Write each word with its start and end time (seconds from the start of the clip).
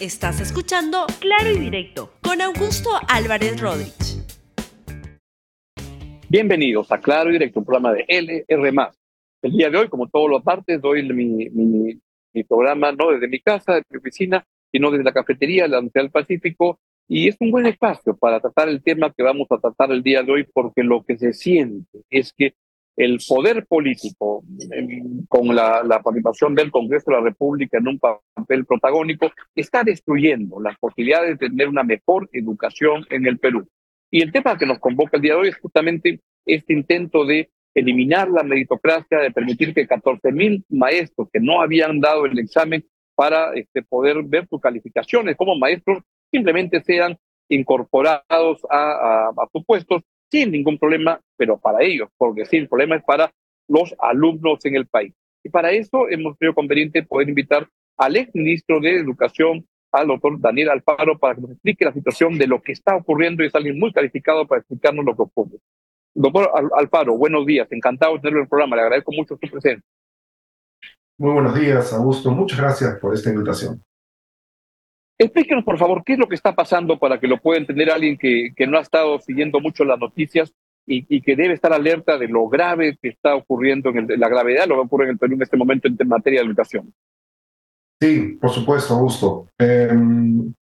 Estás 0.00 0.42
escuchando 0.42 1.06
Claro 1.20 1.50
y 1.50 1.58
Directo 1.58 2.12
con 2.22 2.42
Augusto 2.42 2.90
Álvarez 3.08 3.58
Rodríguez. 3.58 4.22
Bienvenidos 6.28 6.92
a 6.92 7.00
Claro 7.00 7.30
y 7.30 7.32
Directo, 7.32 7.60
un 7.60 7.64
programa 7.64 7.94
de 7.94 8.04
LR. 8.06 8.92
El 9.40 9.52
día 9.52 9.70
de 9.70 9.78
hoy, 9.78 9.88
como 9.88 10.06
todos 10.10 10.28
los 10.28 10.44
martes, 10.44 10.82
doy 10.82 11.02
mi, 11.02 11.98
programa 12.46 12.92
no 12.92 13.12
desde 13.12 13.26
mi 13.26 13.40
casa, 13.40 13.76
desde 13.76 13.86
mi 13.90 13.98
oficina, 13.98 14.44
sino 14.70 14.90
desde 14.90 15.04
la 15.04 15.14
cafetería 15.14 15.66
la 15.66 15.78
Universidad 15.78 16.02
del 16.02 16.10
Pacífico. 16.10 16.78
Y 17.08 17.28
es 17.28 17.36
un 17.40 17.50
buen 17.50 17.64
espacio 17.64 18.14
para 18.18 18.38
tratar 18.38 18.68
el 18.68 18.82
tema 18.82 19.14
que 19.16 19.22
vamos 19.22 19.46
a 19.50 19.56
tratar 19.56 19.92
el 19.92 20.02
día 20.02 20.22
de 20.22 20.30
hoy, 20.30 20.46
porque 20.52 20.82
lo 20.82 21.04
que 21.04 21.16
se 21.16 21.32
siente 21.32 22.02
es 22.10 22.34
que 22.34 22.52
el 22.96 23.18
poder 23.28 23.66
político, 23.66 24.42
con 25.28 25.54
la, 25.54 26.00
participación 26.02 26.54
del 26.54 26.70
Congreso 26.70 27.10
de 27.10 27.16
la 27.18 27.22
República 27.22 27.78
en 27.78 27.88
un 27.88 27.98
papel 27.98 28.64
protagónico, 28.64 29.30
está 29.54 29.84
destruyendo 29.84 30.60
las 30.60 30.78
posibilidades 30.78 31.38
de 31.38 31.48
tener 31.48 31.68
una 31.68 31.82
mejor 31.82 32.28
educación 32.32 33.04
en 33.10 33.26
el 33.26 33.38
Perú. 33.38 33.68
Y 34.10 34.22
el 34.22 34.32
tema 34.32 34.56
que 34.56 34.66
nos 34.66 34.78
convoca 34.78 35.18
el 35.18 35.22
día 35.22 35.34
de 35.34 35.40
hoy 35.40 35.48
es 35.48 35.58
justamente 35.58 36.20
este 36.46 36.72
intento 36.72 37.26
de 37.26 37.50
eliminar 37.74 38.30
la 38.30 38.42
meritocracia, 38.42 39.18
de 39.18 39.30
permitir 39.30 39.74
que 39.74 39.86
14 39.86 40.32
mil 40.32 40.64
maestros 40.70 41.28
que 41.30 41.40
no 41.40 41.60
habían 41.60 42.00
dado 42.00 42.24
el 42.24 42.38
examen 42.38 42.82
para 43.14 43.52
este, 43.54 43.82
poder 43.82 44.22
ver 44.22 44.46
sus 44.48 44.60
calificaciones 44.60 45.36
como 45.36 45.58
maestros 45.58 46.02
simplemente 46.30 46.82
sean 46.82 47.18
incorporados 47.48 48.64
a, 48.70 48.78
a, 48.78 49.28
a 49.28 49.48
sus 49.52 49.64
puestos 49.66 50.02
sin 50.30 50.50
ningún 50.50 50.78
problema, 50.78 51.20
pero 51.36 51.58
para 51.58 51.82
ellos, 51.82 52.08
porque 52.16 52.44
sí, 52.44 52.56
el 52.56 52.68
problema 52.68 52.96
es 52.96 53.04
para 53.04 53.32
los 53.68 53.94
alumnos 53.98 54.64
en 54.64 54.76
el 54.76 54.86
país. 54.86 55.14
Y 55.42 55.48
para 55.48 55.70
eso 55.72 56.08
hemos 56.08 56.36
creído 56.36 56.54
conveniente 56.54 57.02
poder 57.02 57.28
invitar 57.28 57.68
al 57.96 58.16
ex 58.16 58.34
ministro 58.34 58.80
de 58.80 58.96
Educación, 58.96 59.66
al 59.92 60.08
doctor 60.08 60.40
Daniel 60.40 60.70
Alfaro, 60.70 61.18
para 61.18 61.34
que 61.34 61.42
nos 61.42 61.50
explique 61.52 61.84
la 61.84 61.92
situación 61.92 62.36
de 62.36 62.46
lo 62.46 62.60
que 62.60 62.72
está 62.72 62.96
ocurriendo 62.96 63.42
y 63.42 63.46
es 63.46 63.54
alguien 63.54 63.78
muy 63.78 63.92
calificado 63.92 64.46
para 64.46 64.60
explicarnos 64.60 65.04
lo 65.04 65.16
que 65.16 65.22
ocurre. 65.22 65.58
Doctor 66.14 66.50
Alfaro, 66.76 67.16
buenos 67.16 67.46
días, 67.46 67.68
encantado 67.70 68.14
de 68.14 68.20
tenerlo 68.20 68.40
en 68.40 68.44
el 68.44 68.48
programa, 68.48 68.76
le 68.76 68.82
agradezco 68.82 69.12
mucho 69.12 69.38
su 69.40 69.50
presencia. 69.50 69.82
Muy 71.18 71.32
buenos 71.32 71.58
días, 71.58 71.92
Augusto, 71.92 72.30
muchas 72.30 72.58
gracias 72.58 72.98
por 72.98 73.14
esta 73.14 73.30
invitación. 73.30 73.85
Explíquenos, 75.18 75.64
por 75.64 75.78
favor, 75.78 76.02
qué 76.04 76.14
es 76.14 76.18
lo 76.18 76.28
que 76.28 76.34
está 76.34 76.54
pasando 76.54 76.98
para 76.98 77.18
que 77.18 77.26
lo 77.26 77.38
pueda 77.38 77.58
entender 77.58 77.90
alguien 77.90 78.18
que, 78.18 78.50
que 78.54 78.66
no 78.66 78.76
ha 78.76 78.82
estado 78.82 79.18
siguiendo 79.20 79.60
mucho 79.60 79.84
las 79.84 79.98
noticias 79.98 80.52
y, 80.86 81.20
que 81.20 81.34
debe 81.34 81.54
estar 81.54 81.72
alerta 81.72 82.16
de 82.16 82.28
lo 82.28 82.48
grave 82.48 82.96
que 83.00 83.08
está 83.08 83.34
ocurriendo, 83.34 83.90
en 83.90 83.98
el, 83.98 84.20
la 84.20 84.28
gravedad 84.28 84.66
lo 84.66 84.76
que 84.76 84.82
ocurre 84.82 85.04
en 85.04 85.10
el 85.10 85.18
Perú 85.18 85.34
en 85.34 85.42
este 85.42 85.56
momento 85.56 85.88
en 85.88 86.08
materia 86.08 86.40
de 86.40 86.46
educación. 86.46 86.92
Sí, 88.00 88.38
por 88.40 88.50
supuesto, 88.50 88.94
Augusto. 88.94 89.48
Eh, 89.58 89.90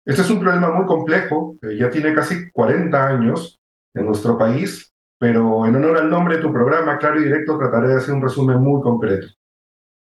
este 0.05 0.21
es 0.21 0.29
un 0.29 0.39
problema 0.39 0.71
muy 0.71 0.85
complejo, 0.85 1.57
ya 1.77 1.89
tiene 1.89 2.13
casi 2.13 2.51
40 2.51 3.07
años 3.07 3.61
en 3.93 4.05
nuestro 4.05 4.37
país, 4.37 4.91
pero 5.19 5.65
en 5.65 5.75
honor 5.75 5.97
al 5.97 6.09
nombre 6.09 6.37
de 6.37 6.41
tu 6.41 6.51
programa, 6.51 6.97
claro 6.97 7.21
y 7.21 7.25
directo, 7.25 7.57
trataré 7.57 7.89
de 7.89 7.95
hacer 7.97 8.15
un 8.15 8.23
resumen 8.23 8.57
muy 8.57 8.81
concreto. 8.81 9.27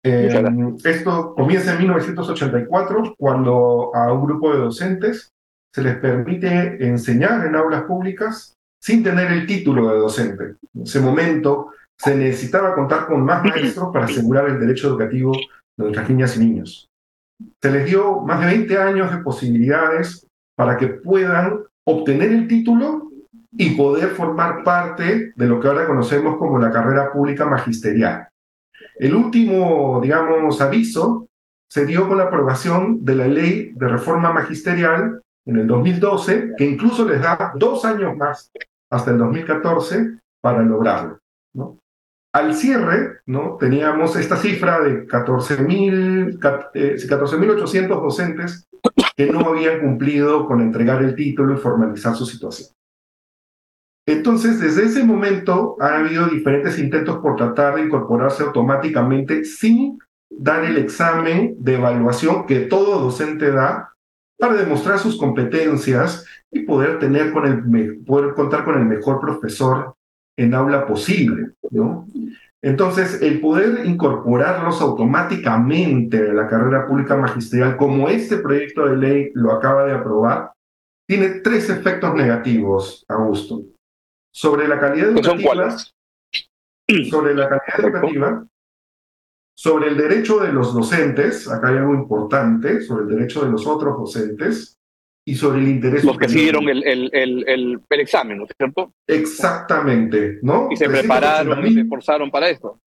Eh, 0.03 0.43
esto 0.83 1.35
comienza 1.35 1.73
en 1.73 1.79
1984, 1.79 3.15
cuando 3.17 3.91
a 3.93 4.11
un 4.11 4.25
grupo 4.25 4.51
de 4.51 4.59
docentes 4.59 5.31
se 5.73 5.83
les 5.83 5.95
permite 5.97 6.85
enseñar 6.85 7.45
en 7.45 7.55
aulas 7.55 7.83
públicas 7.83 8.55
sin 8.81 9.03
tener 9.03 9.31
el 9.31 9.45
título 9.45 9.89
de 9.89 9.99
docente. 9.99 10.43
En 10.73 10.83
ese 10.83 10.99
momento 10.99 11.71
se 11.97 12.15
necesitaba 12.15 12.73
contar 12.73 13.05
con 13.05 13.23
más 13.23 13.43
maestros 13.43 13.89
para 13.93 14.05
asegurar 14.05 14.49
el 14.49 14.59
derecho 14.59 14.87
educativo 14.87 15.33
de 15.33 15.83
nuestras 15.83 16.09
niñas 16.09 16.35
y 16.35 16.39
niños. 16.39 16.89
Se 17.61 17.71
les 17.71 17.85
dio 17.85 18.21
más 18.21 18.39
de 18.39 18.47
20 18.47 18.77
años 18.77 19.11
de 19.11 19.17
posibilidades 19.19 20.25
para 20.55 20.77
que 20.77 20.87
puedan 20.87 21.59
obtener 21.85 22.31
el 22.31 22.47
título 22.47 23.11
y 23.51 23.71
poder 23.75 24.09
formar 24.09 24.63
parte 24.63 25.33
de 25.35 25.47
lo 25.47 25.59
que 25.59 25.67
ahora 25.67 25.85
conocemos 25.85 26.37
como 26.37 26.57
la 26.57 26.71
carrera 26.71 27.11
pública 27.11 27.45
magisterial. 27.45 28.30
El 28.97 29.15
último, 29.15 29.99
digamos, 30.01 30.61
aviso 30.61 31.27
se 31.69 31.85
dio 31.85 32.07
con 32.07 32.17
la 32.17 32.25
aprobación 32.25 33.05
de 33.05 33.15
la 33.15 33.27
ley 33.27 33.71
de 33.75 33.87
reforma 33.87 34.33
magisterial 34.33 35.21
en 35.45 35.55
el 35.55 35.67
2012, 35.67 36.53
que 36.57 36.65
incluso 36.65 37.07
les 37.07 37.21
da 37.21 37.53
dos 37.55 37.85
años 37.85 38.17
más 38.17 38.51
hasta 38.89 39.11
el 39.11 39.17
2014 39.17 40.19
para 40.41 40.63
lograrlo. 40.63 41.21
Al 42.33 42.55
cierre, 42.55 43.19
¿no? 43.25 43.57
teníamos 43.59 44.15
esta 44.15 44.37
cifra 44.37 44.79
de 44.79 45.05
14.800 45.05 46.39
eh, 46.73 47.87
docentes 47.87 48.69
que 49.17 49.25
no 49.25 49.41
habían 49.41 49.81
cumplido 49.81 50.47
con 50.47 50.61
entregar 50.61 51.03
el 51.03 51.13
título 51.13 51.55
y 51.55 51.57
formalizar 51.57 52.15
su 52.15 52.25
situación. 52.25 52.69
Entonces, 54.05 54.59
desde 54.59 54.85
ese 54.85 55.03
momento 55.03 55.75
ha 55.79 55.99
habido 55.99 56.27
diferentes 56.27 56.79
intentos 56.79 57.19
por 57.19 57.35
tratar 57.35 57.75
de 57.75 57.83
incorporarse 57.83 58.43
automáticamente 58.43 59.45
sin 59.45 59.99
dar 60.29 60.63
el 60.65 60.77
examen 60.77 61.55
de 61.59 61.75
evaluación 61.75 62.45
que 62.47 62.61
todo 62.61 62.99
docente 62.99 63.51
da 63.51 63.93
para 64.39 64.55
demostrar 64.55 64.97
sus 64.97 65.17
competencias 65.17 66.25
y 66.51 66.61
poder, 66.61 66.97
tener 66.97 67.31
con 67.31 67.45
el, 67.45 67.99
poder 68.03 68.33
contar 68.33 68.65
con 68.65 68.79
el 68.79 68.85
mejor 68.85 69.19
profesor 69.19 69.95
en 70.35 70.55
aula 70.55 70.87
posible. 70.87 71.51
Entonces, 72.63 73.21
el 73.21 73.39
poder 73.39 73.85
incorporarlos 73.85 74.81
automáticamente 74.81 76.29
a 76.29 76.33
la 76.33 76.47
carrera 76.47 76.87
pública 76.87 77.15
magisterial, 77.15 77.77
como 77.77 78.09
este 78.09 78.37
proyecto 78.37 78.87
de 78.87 78.97
ley 78.97 79.31
lo 79.35 79.51
acaba 79.51 79.85
de 79.85 79.93
aprobar, 79.93 80.53
tiene 81.07 81.41
tres 81.41 81.69
efectos 81.69 82.15
negativos, 82.15 83.05
Augusto 83.07 83.61
sobre 84.31 84.67
la 84.67 84.79
calidad 84.79 85.09
educativa, 85.09 85.77
sobre 87.09 87.35
la 87.35 87.49
calidad 87.49 87.79
educativa, 87.79 88.47
sobre 89.53 89.89
el 89.89 89.97
derecho 89.97 90.39
de 90.39 90.53
los 90.53 90.73
docentes, 90.73 91.49
acá 91.49 91.69
hay 91.69 91.77
algo 91.77 91.93
importante, 91.93 92.81
sobre 92.81 93.03
el 93.03 93.09
derecho 93.09 93.43
de 93.43 93.51
los 93.51 93.67
otros 93.67 93.97
docentes, 93.97 94.79
y 95.25 95.35
sobre 95.35 95.59
el 95.59 95.67
interés. 95.67 96.03
Los 96.03 96.17
que 96.17 96.29
siguieron 96.29 96.67
el, 96.67 96.83
el, 96.83 97.09
el, 97.13 97.47
el, 97.47 97.81
el 97.89 97.99
examen, 97.99 98.39
¿no 98.39 98.45
es 98.45 98.51
cierto? 98.57 98.93
Exactamente, 99.07 100.39
¿no? 100.41 100.67
Y 100.71 100.77
se 100.77 100.89
prepararon 100.89 101.65
y 101.65 101.73
se 101.73 101.81
esforzaron 101.81 102.31
para 102.31 102.49
esto. 102.49 102.79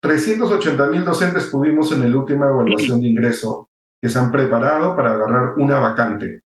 380 0.00 0.86
mil 0.86 1.04
docentes 1.04 1.50
tuvimos 1.50 1.92
en 1.92 2.10
la 2.10 2.16
última 2.16 2.48
evaluación 2.48 3.02
de 3.02 3.08
ingreso 3.08 3.68
que 4.00 4.08
se 4.08 4.18
han 4.18 4.32
preparado 4.32 4.96
para 4.96 5.12
agarrar 5.12 5.54
una 5.58 5.78
vacante 5.78 6.40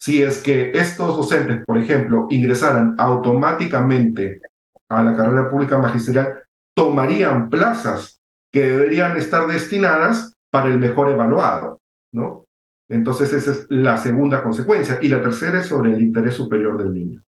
si 0.00 0.22
es 0.22 0.42
que 0.42 0.70
estos 0.72 1.16
docentes, 1.16 1.64
por 1.66 1.78
ejemplo, 1.78 2.26
ingresaran 2.30 2.94
automáticamente 2.98 4.40
a 4.88 5.02
la 5.02 5.16
carrera 5.16 5.50
pública 5.50 5.78
magisterial, 5.78 6.44
tomarían 6.74 7.50
plazas 7.50 8.20
que 8.52 8.62
deberían 8.62 9.16
estar 9.16 9.46
destinadas 9.46 10.34
para 10.50 10.68
el 10.68 10.78
mejor 10.78 11.10
evaluado, 11.10 11.80
¿no? 12.12 12.46
Entonces 12.88 13.32
esa 13.32 13.50
es 13.50 13.66
la 13.68 13.98
segunda 13.98 14.42
consecuencia. 14.42 14.98
Y 15.02 15.08
la 15.08 15.20
tercera 15.20 15.60
es 15.60 15.66
sobre 15.66 15.92
el 15.92 16.00
interés 16.00 16.34
superior 16.34 16.78
del 16.78 16.94
niño. 16.94 17.22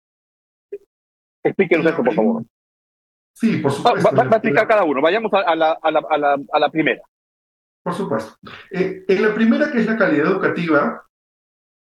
Explíquenos 1.42 1.86
esto, 1.86 2.04
por 2.04 2.14
favor. 2.14 2.44
Sí, 3.34 3.56
por 3.56 3.72
supuesto. 3.72 4.08
Va, 4.10 4.22
va, 4.22 4.24
va 4.24 4.36
a 4.36 4.38
explicar 4.38 4.68
cada 4.68 4.84
uno. 4.84 5.00
Vayamos 5.00 5.32
a, 5.32 5.38
a, 5.40 5.56
la, 5.56 5.72
a, 5.82 5.90
la, 5.90 6.38
a, 6.52 6.58
la, 6.58 6.70
primera. 6.70 7.02
Por 7.82 7.94
supuesto. 7.94 8.36
Eh, 8.70 9.04
en 9.08 9.22
la 9.22 9.34
primera, 9.34 9.70
que 9.72 9.78
es 9.78 9.86
la 9.86 9.96
calidad 9.96 10.26
educativa, 10.26 11.07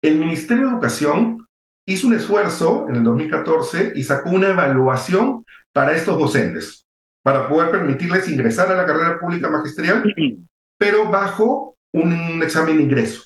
el 0.03 0.19
Ministerio 0.19 0.67
de 0.67 0.73
Educación 0.73 1.47
hizo 1.87 2.09
un 2.09 2.15
esfuerzo 2.15 2.87
en 2.89 2.97
el 2.97 3.05
2014 3.05 3.93
y 3.95 4.03
sacó 4.03 4.31
una 4.31 4.49
evaluación 4.49 5.45
para 5.73 5.93
estos 5.93 6.19
docentes, 6.19 6.87
para 7.23 7.49
poder 7.49 7.71
permitirles 7.71 8.29
ingresar 8.29 8.71
a 8.71 8.77
la 8.77 8.87
carrera 8.87 9.19
pública 9.19 9.49
magisterial, 9.49 10.03
pero 10.79 11.11
bajo 11.11 11.77
un 11.93 12.43
examen 12.43 12.77
de 12.77 12.83
ingreso. 12.83 13.25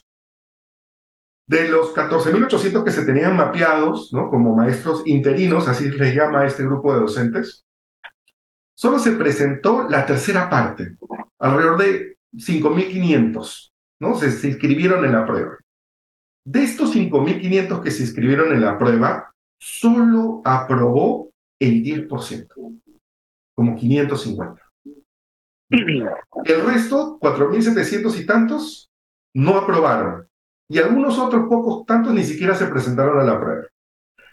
De 1.46 1.68
los 1.68 1.92
14.800 1.94 2.84
que 2.84 2.92
se 2.92 3.04
tenían 3.04 3.36
mapeados 3.36 4.12
¿no? 4.12 4.30
como 4.30 4.54
maestros 4.54 5.02
interinos, 5.06 5.66
así 5.66 5.90
les 5.90 6.14
llama 6.14 6.42
a 6.42 6.46
este 6.46 6.62
grupo 6.62 6.94
de 6.94 7.00
docentes, 7.00 7.64
solo 8.74 8.98
se 8.98 9.12
presentó 9.12 9.88
la 9.88 10.06
tercera 10.06 10.48
parte, 10.48 10.96
alrededor 11.38 11.78
de 11.78 12.18
5.500, 12.34 13.72
¿no? 14.00 14.14
Se, 14.14 14.30
se 14.30 14.48
inscribieron 14.48 15.04
en 15.04 15.12
la 15.12 15.26
prueba. 15.26 15.58
De 16.44 16.62
estos 16.62 16.94
5.500 16.94 17.82
que 17.82 17.90
se 17.90 18.02
inscribieron 18.02 18.52
en 18.52 18.62
la 18.62 18.78
prueba, 18.78 19.32
solo 19.58 20.40
aprobó 20.44 21.30
el 21.60 21.82
10%, 21.82 22.80
como 23.54 23.76
550. 23.76 24.62
El 25.70 26.64
resto, 26.64 27.18
4.700 27.20 28.18
y 28.18 28.26
tantos, 28.26 28.90
no 29.34 29.56
aprobaron. 29.56 30.26
Y 30.68 30.78
algunos 30.78 31.18
otros 31.18 31.48
pocos 31.48 31.84
tantos 31.84 32.14
ni 32.14 32.24
siquiera 32.24 32.54
se 32.54 32.66
presentaron 32.66 33.20
a 33.20 33.24
la 33.24 33.38
prueba. 33.38 33.66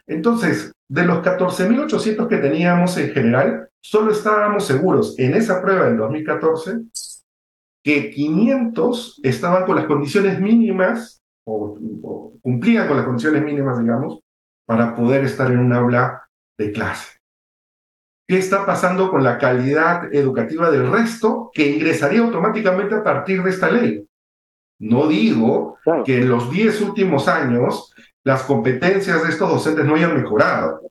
Entonces, 0.07 0.71
de 0.89 1.03
los 1.03 1.17
14.800 1.19 2.27
que 2.27 2.37
teníamos 2.37 2.97
en 2.97 3.11
general, 3.11 3.69
solo 3.81 4.11
estábamos 4.11 4.65
seguros 4.65 5.19
en 5.19 5.35
esa 5.35 5.61
prueba 5.61 5.85
del 5.85 5.97
2014 5.97 6.81
que 7.83 8.09
500 8.11 9.19
estaban 9.23 9.65
con 9.65 9.75
las 9.75 9.85
condiciones 9.85 10.39
mínimas 10.39 11.21
o, 11.47 12.33
cumplían 12.41 12.87
con 12.87 12.97
las 12.97 13.05
condiciones 13.05 13.43
mínimas, 13.43 13.79
digamos, 13.79 14.19
para 14.65 14.95
poder 14.95 15.23
estar 15.23 15.49
en 15.51 15.59
un 15.59 15.73
aula 15.73 16.27
de 16.57 16.71
clase. 16.71 17.17
¿Qué 18.27 18.37
está 18.37 18.65
pasando 18.65 19.09
con 19.09 19.23
la 19.23 19.37
calidad 19.37 20.13
educativa 20.13 20.69
del 20.69 20.91
resto 20.91 21.49
que 21.53 21.71
ingresaría 21.71 22.19
automáticamente 22.19 22.95
a 22.95 23.03
partir 23.03 23.41
de 23.41 23.49
esta 23.49 23.71
ley? 23.71 24.05
No 24.79 25.07
digo 25.07 25.77
que 26.05 26.17
en 26.17 26.29
los 26.29 26.51
10 26.51 26.81
últimos 26.81 27.29
años 27.29 27.93
las 28.25 28.43
competencias 28.43 29.23
de 29.23 29.29
estos 29.29 29.49
docentes 29.49 29.85
no 29.85 29.95
hayan 29.95 30.15
mejorado. 30.15 30.81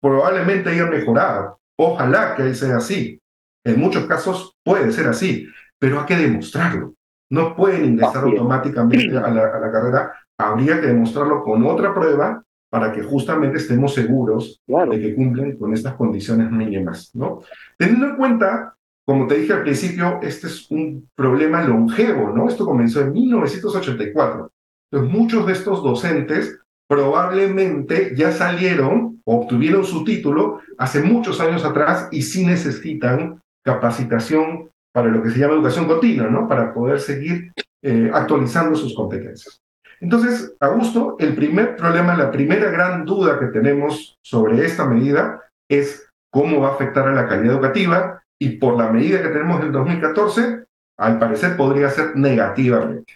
Probablemente 0.00 0.68
hayan 0.68 0.90
mejorado. 0.90 1.58
Ojalá 1.78 2.36
que 2.36 2.54
sea 2.54 2.76
así. 2.76 3.18
En 3.64 3.80
muchos 3.80 4.06
casos 4.06 4.54
puede 4.62 4.92
ser 4.92 5.06
así, 5.08 5.48
pero 5.78 6.00
hay 6.00 6.06
que 6.06 6.16
demostrarlo. 6.16 6.94
No 7.32 7.56
pueden 7.56 7.86
ingresar 7.86 8.24
automáticamente 8.24 9.16
a 9.16 9.30
la, 9.30 9.72
carrera. 9.72 10.12
Habría 10.36 10.78
que 10.78 10.88
demostrarlo 10.88 11.42
con 11.42 11.64
otra 11.64 11.94
prueba 11.94 12.42
para 12.68 12.92
que 12.92 13.02
justamente 13.02 13.56
estemos 13.56 13.94
seguros 13.94 14.60
de 14.66 15.00
que 15.00 15.14
cumplen 15.14 15.56
con 15.56 15.72
estas 15.72 15.94
condiciones 15.94 16.50
mínimas, 16.50 17.10
¿no? 17.14 17.40
Teniendo 17.78 18.06
en 18.08 18.16
cuenta, 18.16 18.74
como 19.06 19.26
te 19.26 19.36
dije 19.36 19.54
al 19.54 19.62
principio, 19.62 20.20
este 20.20 20.48
es 20.48 20.70
un 20.70 21.08
problema 21.14 21.64
longevo, 21.64 22.34
¿no? 22.34 22.48
Esto 22.48 22.66
comenzó 22.66 23.00
en 23.00 23.12
1984. 23.12 24.50
Entonces, 24.90 25.18
muchos 25.18 25.46
de 25.46 25.52
estos 25.54 25.82
docentes 25.82 26.60
probablemente 26.86 28.14
ya 28.14 28.30
salieron, 28.30 29.22
obtuvieron 29.24 29.84
su 29.84 30.04
título 30.04 30.60
hace 30.76 31.02
muchos 31.02 31.40
años 31.40 31.64
atrás 31.64 32.08
y 32.10 32.20
sí 32.20 32.44
necesitan 32.44 33.40
capacitación 33.64 34.71
para 34.92 35.08
lo 35.08 35.22
que 35.22 35.30
se 35.30 35.38
llama 35.38 35.54
educación 35.54 35.86
continua, 35.86 36.28
¿no? 36.28 36.46
Para 36.46 36.72
poder 36.72 37.00
seguir 37.00 37.52
eh, 37.82 38.10
actualizando 38.12 38.76
sus 38.76 38.94
competencias. 38.94 39.60
Entonces, 40.00 40.54
Augusto, 40.60 41.16
el 41.18 41.34
primer 41.34 41.76
problema, 41.76 42.16
la 42.16 42.30
primera 42.30 42.70
gran 42.70 43.04
duda 43.04 43.38
que 43.38 43.46
tenemos 43.46 44.18
sobre 44.22 44.64
esta 44.64 44.84
medida 44.84 45.42
es 45.70 46.08
cómo 46.30 46.60
va 46.60 46.70
a 46.70 46.74
afectar 46.74 47.06
a 47.06 47.12
la 47.14 47.28
calidad 47.28 47.54
educativa 47.54 48.22
y 48.38 48.56
por 48.56 48.76
la 48.76 48.90
medida 48.90 49.22
que 49.22 49.28
tenemos 49.28 49.60
del 49.60 49.70
2014, 49.70 50.64
al 50.98 51.18
parecer 51.18 51.56
podría 51.56 51.88
ser 51.88 52.16
negativamente. 52.16 53.14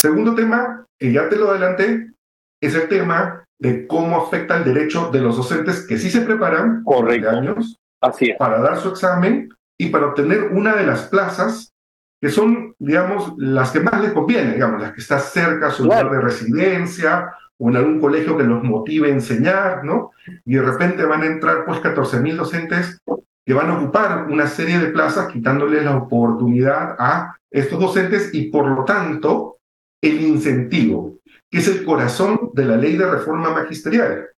Segundo 0.00 0.34
tema, 0.34 0.86
que 0.98 1.12
ya 1.12 1.28
te 1.28 1.36
lo 1.36 1.50
adelanté, 1.50 2.12
es 2.60 2.74
el 2.76 2.88
tema 2.88 3.44
de 3.60 3.86
cómo 3.86 4.20
afecta 4.20 4.56
el 4.56 4.64
derecho 4.64 5.10
de 5.10 5.20
los 5.20 5.36
docentes 5.36 5.86
que 5.86 5.98
sí 5.98 6.10
se 6.10 6.22
preparan 6.22 6.82
Correcto. 6.84 7.30
años 7.30 7.78
Así 8.00 8.32
para 8.36 8.60
dar 8.60 8.78
su 8.78 8.88
examen 8.88 9.48
y 9.82 9.86
para 9.88 10.06
obtener 10.06 10.44
una 10.52 10.76
de 10.76 10.86
las 10.86 11.08
plazas 11.08 11.74
que 12.20 12.30
son, 12.30 12.76
digamos, 12.78 13.34
las 13.36 13.72
que 13.72 13.80
más 13.80 14.00
les 14.00 14.12
conviene, 14.12 14.52
digamos, 14.52 14.80
las 14.80 14.92
que 14.92 15.00
están 15.00 15.18
cerca 15.18 15.66
a 15.66 15.70
su 15.72 15.82
lugar 15.82 16.08
de 16.08 16.20
residencia 16.20 17.32
o 17.58 17.68
en 17.68 17.76
algún 17.76 18.00
colegio 18.00 18.36
que 18.36 18.44
los 18.44 18.62
motive 18.62 19.08
a 19.08 19.14
enseñar, 19.14 19.84
¿no? 19.84 20.12
Y 20.44 20.54
de 20.54 20.62
repente 20.62 21.04
van 21.04 21.22
a 21.22 21.26
entrar 21.26 21.64
pues 21.64 21.80
14.000 21.80 22.36
docentes 22.36 23.00
que 23.44 23.54
van 23.54 23.70
a 23.70 23.78
ocupar 23.80 24.28
una 24.30 24.46
serie 24.46 24.78
de 24.78 24.92
plazas 24.92 25.32
quitándoles 25.32 25.84
la 25.84 25.96
oportunidad 25.96 26.94
a 26.96 27.36
estos 27.50 27.80
docentes 27.80 28.32
y 28.32 28.52
por 28.52 28.68
lo 28.68 28.84
tanto 28.84 29.58
el 30.00 30.20
incentivo, 30.20 31.18
que 31.50 31.58
es 31.58 31.66
el 31.66 31.84
corazón 31.84 32.50
de 32.52 32.66
la 32.66 32.76
ley 32.76 32.96
de 32.96 33.10
reforma 33.10 33.50
magisterial. 33.50 34.28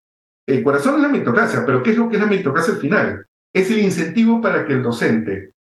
El 0.47 0.63
corazón 0.63 0.95
es 0.95 1.01
la 1.01 1.09
meritocracia, 1.09 1.63
pero 1.67 1.83
¿qué 1.83 1.91
es 1.91 1.97
lo 1.97 2.09
que 2.09 2.15
es 2.15 2.21
la 2.21 2.27
meritocracia 2.27 2.73
al 2.73 2.79
final? 2.79 3.27
Es 3.55 3.71
el 3.71 3.79
incentivo 3.79 4.41
para 4.41 4.65
que 4.65 4.73
el 4.73 4.83
docente, 4.83 5.53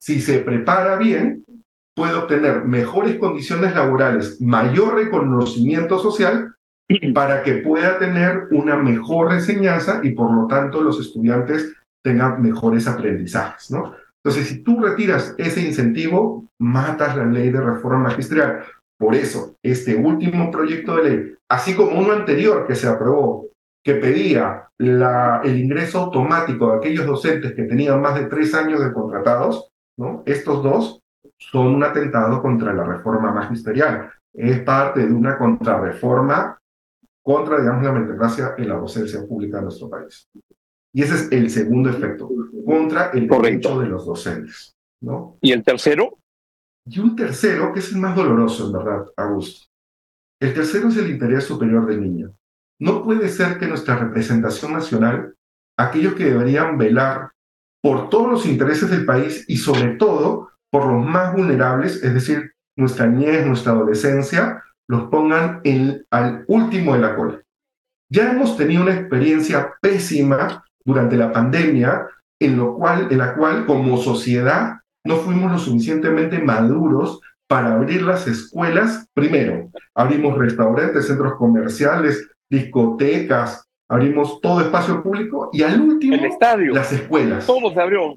si 0.00 0.20
se 0.20 0.38
prepara 0.38 0.94
bien, 0.94 1.44
pueda 1.92 2.20
obtener 2.20 2.64
mejores 2.64 3.18
condiciones 3.18 3.74
laborales, 3.74 4.40
mayor 4.40 4.94
reconocimiento 4.94 5.98
social 5.98 6.54
para 7.14 7.42
que 7.42 7.54
pueda 7.54 7.98
tener 7.98 8.46
una 8.52 8.76
mejor 8.76 9.32
enseñanza 9.32 10.00
y 10.04 10.10
por 10.10 10.32
lo 10.32 10.46
tanto 10.46 10.82
los 10.82 11.00
estudiantes 11.00 11.74
tengan 12.04 12.40
mejores 12.40 12.86
aprendizajes, 12.86 13.72
¿no? 13.72 13.92
Entonces, 14.22 14.46
si 14.46 14.62
tú 14.62 14.80
retiras 14.80 15.34
ese 15.36 15.62
incentivo, 15.62 16.46
matas 16.60 17.16
la 17.16 17.26
ley 17.26 17.50
de 17.50 17.60
reforma 17.60 18.04
magisterial. 18.04 18.62
Por 18.96 19.16
eso, 19.16 19.56
este 19.64 19.96
último 19.96 20.48
proyecto 20.52 20.94
de 20.94 21.02
ley, 21.02 21.34
así 21.48 21.74
como 21.74 21.98
uno 21.98 22.12
anterior 22.12 22.68
que 22.68 22.76
se 22.76 22.86
aprobó, 22.86 23.48
que 23.82 23.94
pedía 23.94 24.68
la, 24.78 25.40
el 25.42 25.58
ingreso 25.58 25.98
automático 25.98 26.70
de 26.70 26.76
aquellos 26.78 27.06
docentes 27.06 27.54
que 27.54 27.64
tenían 27.64 28.00
más 28.00 28.14
de 28.14 28.26
tres 28.26 28.54
años 28.54 28.80
de 28.80 28.92
contratados, 28.92 29.70
¿no? 29.96 30.22
estos 30.26 30.62
dos 30.62 31.02
son 31.38 31.74
un 31.74 31.84
atentado 31.84 32.40
contra 32.40 32.72
la 32.72 32.84
reforma 32.84 33.32
magisterial. 33.32 34.10
Es 34.32 34.60
parte 34.60 35.06
de 35.06 35.12
una 35.12 35.36
contrarreforma 35.36 36.58
contra, 37.22 37.60
digamos, 37.60 37.84
la 37.84 37.92
meritocracia 37.92 38.54
en 38.56 38.68
la 38.68 38.76
docencia 38.76 39.20
pública 39.26 39.58
de 39.58 39.64
nuestro 39.64 39.90
país. 39.90 40.28
Y 40.92 41.02
ese 41.02 41.14
es 41.14 41.32
el 41.32 41.50
segundo 41.50 41.90
efecto, 41.90 42.28
contra 42.64 43.10
el 43.10 43.26
derecho 43.26 43.80
de 43.80 43.86
los 43.86 44.06
docentes. 44.06 44.74
¿no? 45.00 45.38
¿Y 45.40 45.52
el 45.52 45.62
tercero? 45.62 46.18
Y 46.86 47.00
un 47.00 47.16
tercero, 47.16 47.72
que 47.72 47.80
es 47.80 47.92
el 47.92 47.98
más 47.98 48.16
doloroso, 48.16 48.66
en 48.66 48.72
verdad, 48.72 49.06
Augusto. 49.16 49.66
El 50.40 50.54
tercero 50.54 50.88
es 50.88 50.96
el 50.96 51.10
interés 51.10 51.44
superior 51.44 51.86
del 51.86 52.00
niño. 52.00 52.34
No 52.82 53.04
puede 53.04 53.28
ser 53.28 53.60
que 53.60 53.68
nuestra 53.68 53.94
representación 53.94 54.72
nacional, 54.72 55.36
aquellos 55.78 56.14
que 56.14 56.24
deberían 56.24 56.78
velar 56.78 57.30
por 57.80 58.10
todos 58.10 58.28
los 58.28 58.44
intereses 58.44 58.90
del 58.90 59.06
país 59.06 59.44
y 59.46 59.58
sobre 59.58 59.90
todo 59.90 60.50
por 60.68 60.86
los 60.86 61.06
más 61.06 61.32
vulnerables, 61.32 62.02
es 62.02 62.12
decir, 62.12 62.54
nuestra 62.76 63.06
niñez, 63.06 63.46
nuestra 63.46 63.70
adolescencia, 63.70 64.64
los 64.88 65.04
pongan 65.10 65.62
al 66.10 66.44
último 66.48 66.94
de 66.94 66.98
la 66.98 67.14
cola. 67.14 67.40
Ya 68.10 68.32
hemos 68.32 68.56
tenido 68.56 68.82
una 68.82 68.96
experiencia 68.96 69.74
pésima 69.80 70.64
durante 70.84 71.16
la 71.16 71.32
pandemia 71.32 72.08
en, 72.40 72.56
lo 72.56 72.74
cual, 72.74 73.06
en 73.12 73.18
la 73.18 73.36
cual 73.36 73.64
como 73.64 73.96
sociedad 73.98 74.80
no 75.06 75.18
fuimos 75.18 75.52
lo 75.52 75.58
suficientemente 75.60 76.40
maduros 76.40 77.20
para 77.46 77.74
abrir 77.74 78.02
las 78.02 78.26
escuelas. 78.26 79.06
Primero, 79.14 79.70
abrimos 79.94 80.36
restaurantes, 80.36 81.06
centros 81.06 81.34
comerciales, 81.36 82.28
discotecas, 82.52 83.66
abrimos 83.88 84.38
todo 84.42 84.60
espacio 84.60 85.02
público 85.02 85.48
y 85.54 85.62
al 85.62 85.80
último, 85.80 86.14
el 86.14 86.26
estadio. 86.26 86.74
las 86.74 86.92
escuelas. 86.92 87.46
Todo 87.46 87.72
se 87.72 87.80
abrió. 87.80 88.14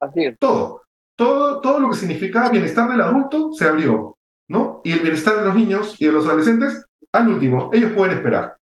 Así 0.00 0.24
es. 0.24 0.38
Todo. 0.38 0.82
Todo, 1.16 1.60
todo 1.60 1.80
lo 1.80 1.90
que 1.90 1.96
significaba 1.96 2.50
bienestar 2.50 2.88
del 2.88 3.00
adulto 3.00 3.52
se 3.52 3.66
abrió, 3.66 4.16
¿no? 4.48 4.80
Y 4.84 4.92
el 4.92 5.00
bienestar 5.00 5.36
de 5.36 5.44
los 5.44 5.54
niños 5.54 5.96
y 6.00 6.06
de 6.06 6.12
los 6.12 6.26
adolescentes, 6.26 6.84
al 7.12 7.28
último, 7.28 7.70
ellos 7.72 7.92
pueden 7.92 8.16
esperar. 8.16 8.56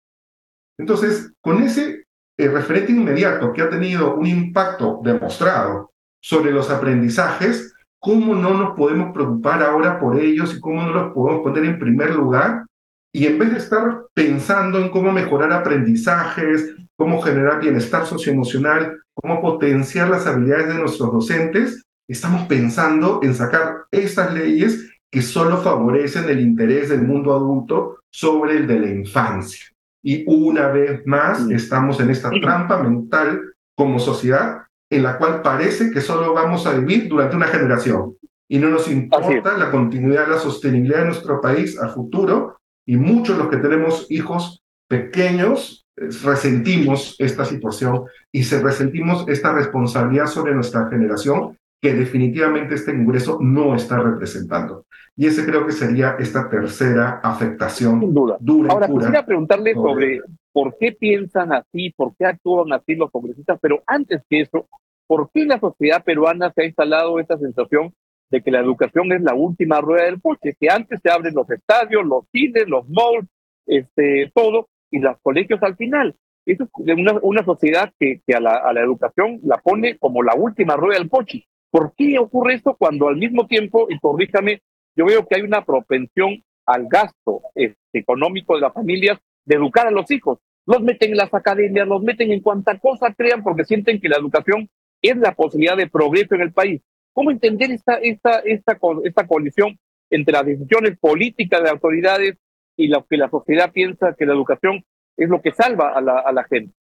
Entonces, 0.77 1.31
con 1.41 1.61
ese 1.61 2.05
eh, 2.37 2.47
referente 2.47 2.91
inmediato 2.91 3.51
que 3.51 3.61
ha 3.61 3.69
tenido 3.69 4.15
un 4.15 4.25
impacto 4.25 4.99
demostrado 5.03 5.91
sobre 6.21 6.51
los 6.51 6.69
aprendizajes, 6.69 7.73
¿cómo 7.99 8.35
no 8.35 8.53
nos 8.53 8.75
podemos 8.75 9.11
preocupar 9.13 9.61
ahora 9.63 9.99
por 9.99 10.19
ellos 10.19 10.55
y 10.55 10.59
cómo 10.59 10.83
no 10.83 10.91
los 10.91 11.13
podemos 11.13 11.41
poner 11.43 11.65
en 11.65 11.79
primer 11.79 12.15
lugar? 12.15 12.65
Y 13.11 13.25
en 13.25 13.39
vez 13.39 13.51
de 13.51 13.57
estar 13.57 14.05
pensando 14.13 14.79
en 14.79 14.89
cómo 14.89 15.11
mejorar 15.11 15.51
aprendizajes, 15.51 16.75
cómo 16.95 17.21
generar 17.21 17.59
bienestar 17.59 18.05
socioemocional, 18.05 19.01
cómo 19.13 19.41
potenciar 19.41 20.09
las 20.09 20.27
habilidades 20.27 20.67
de 20.67 20.75
nuestros 20.75 21.11
docentes, 21.11 21.83
estamos 22.07 22.47
pensando 22.47 23.19
en 23.23 23.33
sacar 23.33 23.85
estas 23.91 24.33
leyes 24.33 24.91
que 25.11 25.21
solo 25.21 25.57
favorecen 25.57 26.29
el 26.29 26.39
interés 26.39 26.89
del 26.89 27.01
mundo 27.01 27.33
adulto 27.33 27.99
sobre 28.11 28.57
el 28.57 28.67
de 28.67 28.79
la 28.79 28.89
infancia. 28.89 29.65
Y 30.03 30.23
una 30.27 30.67
vez 30.67 31.01
más 31.05 31.49
estamos 31.49 31.99
en 31.99 32.11
esta 32.11 32.29
trampa 32.29 32.81
mental 32.81 33.53
como 33.75 33.99
sociedad 33.99 34.63
en 34.91 35.03
la 35.03 35.17
cual 35.17 35.41
parece 35.41 35.91
que 35.91 36.01
solo 36.01 36.33
vamos 36.33 36.65
a 36.65 36.73
vivir 36.73 37.07
durante 37.07 37.35
una 37.35 37.47
generación. 37.47 38.15
Y 38.47 38.57
no 38.57 38.69
nos 38.69 38.87
importa 38.87 39.57
la 39.57 39.69
continuidad, 39.69 40.27
la 40.27 40.39
sostenibilidad 40.39 40.99
de 40.99 41.05
nuestro 41.05 41.39
país 41.39 41.79
a 41.79 41.89
futuro 41.89 42.58
y 42.89 42.97
muchos 42.97 43.37
de 43.37 43.43
los 43.43 43.51
que 43.51 43.61
tenemos 43.61 44.09
hijos 44.09 44.63
pequeños 44.87 45.85
eh, 45.95 46.09
resentimos 46.23 47.15
esta 47.19 47.45
situación 47.45 48.05
y 48.31 48.41
se 48.41 48.59
resentimos 48.63 49.27
esta 49.27 49.53
responsabilidad 49.53 50.25
sobre 50.25 50.55
nuestra 50.55 50.87
generación 50.89 51.55
que 51.79 51.93
definitivamente 51.93 52.73
este 52.73 52.95
Congreso 52.95 53.37
no 53.41 53.75
está 53.75 53.99
representando. 53.99 54.87
Y 55.15 55.27
ese 55.27 55.45
creo 55.45 55.67
que 55.67 55.71
sería 55.71 56.15
esta 56.17 56.49
tercera 56.49 57.19
afectación 57.21 57.99
Sin 57.99 58.11
duda. 58.11 58.37
dura. 58.39 58.73
Ahora, 58.73 58.87
quisiera 58.87 59.23
preguntarle 59.23 59.75
sobre 59.75 60.21
por 60.51 60.75
qué 60.79 60.91
piensan 60.91 61.53
así, 61.53 61.93
por 61.95 62.15
qué 62.17 62.25
actúan 62.25 62.73
así 62.73 62.95
los 62.95 63.11
congresistas, 63.11 63.59
pero 63.61 63.83
antes 63.85 64.23
que 64.27 64.41
eso, 64.41 64.67
¿por 65.05 65.29
qué 65.31 65.45
la 65.45 65.59
sociedad 65.59 66.03
peruana 66.03 66.51
se 66.53 66.63
ha 66.63 66.65
instalado 66.65 67.19
esta 67.19 67.37
sensación 67.37 67.93
de 68.29 68.41
que 68.41 68.51
la 68.51 68.59
educación 68.59 69.11
es 69.11 69.21
la 69.21 69.33
última 69.33 69.81
rueda 69.81 70.05
del 70.05 70.21
coche? 70.21 70.55
Que 70.59 70.69
antes 70.69 70.99
se 71.01 71.09
abren 71.09 71.33
los 71.33 71.49
estadios, 71.49 72.05
los 72.05 72.25
cines, 72.31 72.67
los 72.67 72.87
malls, 72.89 73.27
este, 73.65 74.31
todo, 74.33 74.67
y 74.91 74.99
los 74.99 75.17
colegios 75.21 75.61
al 75.63 75.75
final. 75.75 76.15
Eso 76.45 76.63
es 76.63 76.97
una, 76.97 77.13
una 77.21 77.43
sociedad 77.43 77.91
que, 77.99 78.21
que 78.25 78.33
a, 78.33 78.39
la, 78.39 78.55
a 78.55 78.73
la 78.73 78.81
educación 78.81 79.39
la 79.43 79.57
pone 79.57 79.97
como 79.97 80.23
la 80.23 80.35
última 80.35 80.75
rueda 80.75 80.99
del 80.99 81.09
coche. 81.09 81.45
¿Por 81.71 81.93
qué 81.95 82.17
ocurre 82.17 82.55
esto 82.55 82.75
cuando 82.75 83.07
al 83.07 83.17
mismo 83.17 83.45
tiempo, 83.45 83.87
y 83.89 83.99
corríjame, 83.99 84.61
yo 84.95 85.05
veo 85.05 85.27
que 85.27 85.35
hay 85.35 85.41
una 85.41 85.63
propensión 85.63 86.43
al 86.65 86.87
gasto 86.87 87.41
este, 87.55 87.77
económico 87.93 88.55
de 88.55 88.61
las 88.61 88.73
familias 88.73 89.17
de 89.45 89.55
educar 89.55 89.87
a 89.87 89.91
los 89.91 90.09
hijos. 90.11 90.39
Los 90.65 90.81
meten 90.81 91.11
en 91.11 91.17
las 91.17 91.33
academias, 91.33 91.87
los 91.87 92.03
meten 92.03 92.31
en 92.31 92.41
cuanta 92.41 92.77
cosa 92.77 93.13
crean 93.13 93.43
porque 93.43 93.65
sienten 93.65 93.99
que 93.99 94.09
la 94.09 94.17
educación 94.17 94.69
es 95.01 95.17
la 95.17 95.33
posibilidad 95.33 95.77
de 95.77 95.87
progreso 95.87 96.35
en 96.35 96.41
el 96.41 96.53
país. 96.53 96.81
¿Cómo 97.19 97.31
entender 97.31 97.69
esta, 97.71 97.95
esta, 97.95 98.39
esta, 98.45 98.79
esta 99.03 99.27
coalición 99.27 99.77
entre 100.09 100.31
las 100.31 100.45
decisiones 100.45 100.97
políticas 100.97 101.61
de 101.61 101.69
autoridades 101.69 102.37
y 102.77 102.87
lo 102.87 103.05
que 103.07 103.17
la 103.17 103.29
sociedad 103.29 103.73
piensa 103.73 104.15
que 104.17 104.25
la 104.25 104.31
educación 104.31 104.85
es 105.17 105.27
lo 105.27 105.41
que 105.41 105.51
salva 105.51 105.89
a 105.89 105.99
la, 105.99 106.19
a 106.19 106.31
la 106.31 106.45
gente? 106.45 106.73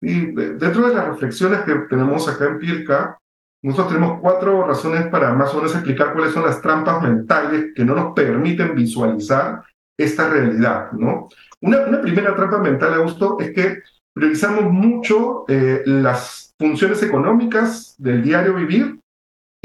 Y 0.00 0.32
dentro 0.32 0.88
de 0.88 0.94
las 0.96 1.06
reflexiones 1.06 1.60
que 1.60 1.72
tenemos 1.88 2.28
acá 2.28 2.46
en 2.46 2.58
PIRCA, 2.58 3.16
nosotros 3.62 3.94
tenemos 3.94 4.20
cuatro 4.20 4.66
razones 4.66 5.06
para 5.06 5.32
más 5.34 5.54
o 5.54 5.58
menos 5.58 5.74
explicar 5.76 6.14
cuáles 6.14 6.32
son 6.32 6.44
las 6.44 6.60
trampas 6.60 7.00
mentales 7.00 7.66
que 7.76 7.84
no 7.84 7.94
nos 7.94 8.14
permiten 8.14 8.74
visualizar 8.74 9.62
esta 9.96 10.28
realidad, 10.30 10.90
¿no? 10.90 11.28
Una, 11.60 11.86
una 11.86 12.00
primera 12.00 12.34
trampa 12.34 12.58
mental, 12.58 12.94
Augusto, 12.94 13.38
es 13.38 13.52
que 13.52 13.82
priorizamos 14.12 14.64
mucho 14.64 15.44
eh, 15.46 15.82
las 15.86 16.56
funciones 16.58 17.00
económicas 17.04 17.94
del 17.98 18.20
diario 18.24 18.54
vivir 18.54 18.98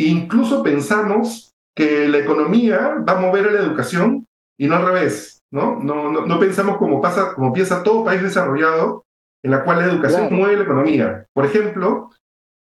incluso 0.06 0.64
pensamos 0.64 1.54
que 1.76 2.08
la 2.08 2.20
economía 2.20 3.04
va 3.08 3.14
a 3.14 3.22
mover 3.22 3.48
a 3.48 3.52
la 3.52 3.60
educación 3.60 4.26
y 4.58 4.68
no 4.68 4.76
al 4.76 4.86
revés, 4.86 5.44
¿no? 5.52 5.80
No, 5.80 6.12
no, 6.12 6.26
no 6.26 6.40
pensamos 6.40 6.78
como, 6.78 7.02
pasa, 7.02 7.34
como 7.34 7.54
piensa 7.54 7.84
todo 7.84 8.06
país 8.06 8.22
desarrollado, 8.22 9.06
en 9.44 9.52
la 9.52 9.64
cual 9.64 9.80
la 9.80 9.86
educación 9.86 10.34
mueve 10.34 10.58
la 10.58 10.64
economía. 10.64 11.26
Por 11.34 11.46
ejemplo, 11.46 12.10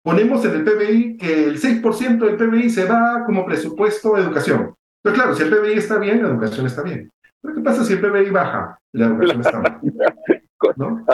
ponemos 0.03 0.45
en 0.45 0.55
el 0.55 0.63
PBI 0.63 1.17
que 1.17 1.45
el 1.45 1.59
6% 1.59 2.19
del 2.19 2.37
PBI 2.37 2.69
se 2.69 2.85
va 2.85 3.23
como 3.25 3.45
presupuesto 3.45 4.15
a 4.15 4.21
educación. 4.21 4.75
Pero 5.03 5.15
claro, 5.15 5.35
si 5.35 5.43
el 5.43 5.49
PBI 5.49 5.73
está 5.73 5.97
bien, 5.97 6.21
la 6.21 6.29
educación 6.29 6.65
está 6.65 6.83
bien. 6.83 7.11
Pero 7.41 7.55
¿qué 7.55 7.61
pasa 7.61 7.83
si 7.83 7.93
el 7.93 8.01
PBI 8.01 8.29
baja? 8.29 8.79
La 8.93 9.07
educación 9.07 9.41
está 9.41 9.59
mal. 9.59 9.79
¿no? 10.75 11.05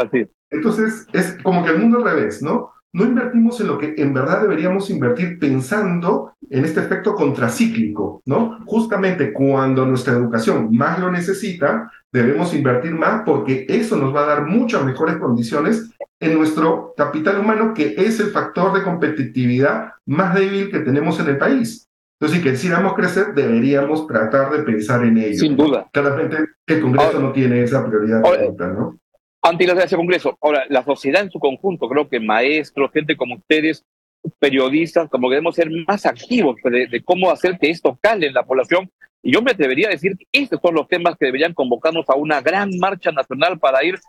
Entonces, 0.50 1.08
es 1.14 1.38
como 1.44 1.64
que 1.64 1.72
el 1.72 1.80
mundo 1.80 1.98
al 1.98 2.04
revés, 2.04 2.42
¿no? 2.42 2.72
No 2.94 3.06
invertimos 3.06 3.60
en 3.60 3.68
lo 3.68 3.80
que 3.80 3.96
en 3.98 4.14
verdad 4.14 4.42
deberíamos 4.42 4.90
invertir 4.92 5.40
pensando 5.40 6.34
en 6.48 6.64
este 6.64 6.80
efecto 6.80 7.16
contracíclico, 7.16 8.22
¿no? 8.26 8.60
Justamente 8.66 9.34
cuando 9.34 9.84
nuestra 9.86 10.14
educación 10.14 10.70
más 10.76 11.00
lo 11.00 11.12
necesita, 11.12 11.92
debemos 12.12 12.54
invertir 12.54 12.94
más 12.94 13.24
porque 13.26 13.66
eso 13.68 13.98
nos 13.98 14.16
va 14.16 14.22
a 14.22 14.28
dar 14.28 14.46
muchas 14.46 14.86
mejores 14.86 15.18
condiciones 15.18 15.90
en 16.20 16.38
nuestro 16.38 16.94
capital 16.96 17.40
humano, 17.40 17.74
que 17.74 17.96
es 17.98 18.20
el 18.20 18.28
factor 18.28 18.74
de 18.74 18.84
competitividad 18.84 19.94
más 20.06 20.36
débil 20.36 20.70
que 20.70 20.80
tenemos 20.80 21.20
en 21.20 21.30
el 21.30 21.38
país. 21.38 21.90
Entonces, 22.20 22.42
si 22.42 22.50
quisiéramos 22.50 22.94
crecer, 22.94 23.34
deberíamos 23.34 24.08
tratar 24.08 24.52
de 24.52 24.60
pensar 24.60 25.04
en 25.04 25.18
ello. 25.18 25.40
Sin 25.40 25.58
duda. 25.58 25.90
Claramente, 25.92 26.38
el 26.68 26.82
Congreso 26.82 27.20
no 27.20 27.34
tiene 27.34 27.64
esa 27.64 27.86
prioridad. 27.86 28.22
¿no? 28.22 28.98
Ante 29.44 29.68
la 29.68 29.84
ese 29.84 29.98
Congreso. 29.98 30.38
Ahora, 30.42 30.66
la 30.70 30.84
sociedad 30.84 31.22
en 31.22 31.30
su 31.30 31.40
conjunto, 31.40 31.88
creo 31.88 32.10
que 32.10 32.20
maestros, 32.20 32.92
gente 32.92 33.16
como 33.16 33.36
ustedes, 33.36 33.86
periodistas, 34.40 35.10
como 35.10 35.28
que 35.28 35.36
debemos 35.36 35.56
ser 35.56 35.70
más 35.86 36.06
activos 36.06 36.56
de, 36.64 37.04
cómo 37.04 37.30
hacer 37.30 37.60
que 37.60 37.70
esto 37.70 37.98
cale 38.02 38.28
en 38.28 38.34
la 38.34 38.44
población. 38.44 38.90
Y 39.22 39.34
yo 39.34 39.42
me 39.42 39.52
atrevería 39.52 39.88
a 39.88 39.92
decir 39.92 40.18
que 40.18 40.26
estos 40.32 40.60
son 40.62 40.76
los 40.76 40.88
temas 40.88 41.18
que 41.18 41.26
deberían 41.26 41.54
convocarnos 41.54 42.10
a 42.10 42.16
una 42.16 42.42
gran 42.42 42.70
marcha 42.80 43.12
nacional 43.12 43.60
para 43.60 43.84
ir 43.84 44.00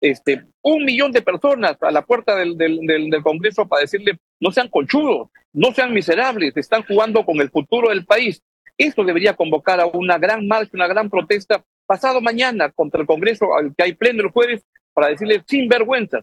este, 0.00 0.44
un 0.62 0.84
millón 0.84 1.12
de 1.12 1.22
personas 1.22 1.76
a 1.80 1.90
la 1.90 2.02
puerta 2.02 2.36
del, 2.36 2.56
del, 2.58 2.80
del, 2.86 3.22
Congreso 3.22 3.66
para 3.66 3.82
decirle, 3.82 4.18
no 4.40 4.50
sean 4.50 4.68
conchudos, 4.68 5.28
no 5.52 5.72
sean 5.72 5.92
miserables, 5.92 6.56
están 6.56 6.82
jugando 6.82 7.24
con 7.24 7.40
el 7.40 7.50
futuro 7.50 7.88
del 7.88 8.04
país. 8.04 8.42
Esto 8.76 9.04
debería 9.04 9.34
convocar 9.34 9.80
a 9.80 9.86
una 9.86 10.18
gran 10.18 10.46
marcha, 10.46 10.70
una 10.74 10.88
gran 10.88 11.08
protesta 11.08 11.64
pasado 11.86 12.20
mañana 12.20 12.70
contra 12.70 13.00
el 13.00 13.06
Congreso, 13.06 13.54
al 13.54 13.74
que 13.76 13.84
hay 13.84 13.94
pleno 13.94 14.22
el 14.22 14.30
jueves, 14.30 14.64
para 14.94 15.08
decirle 15.08 15.42
sin 15.46 15.68
vergüenza. 15.68 16.20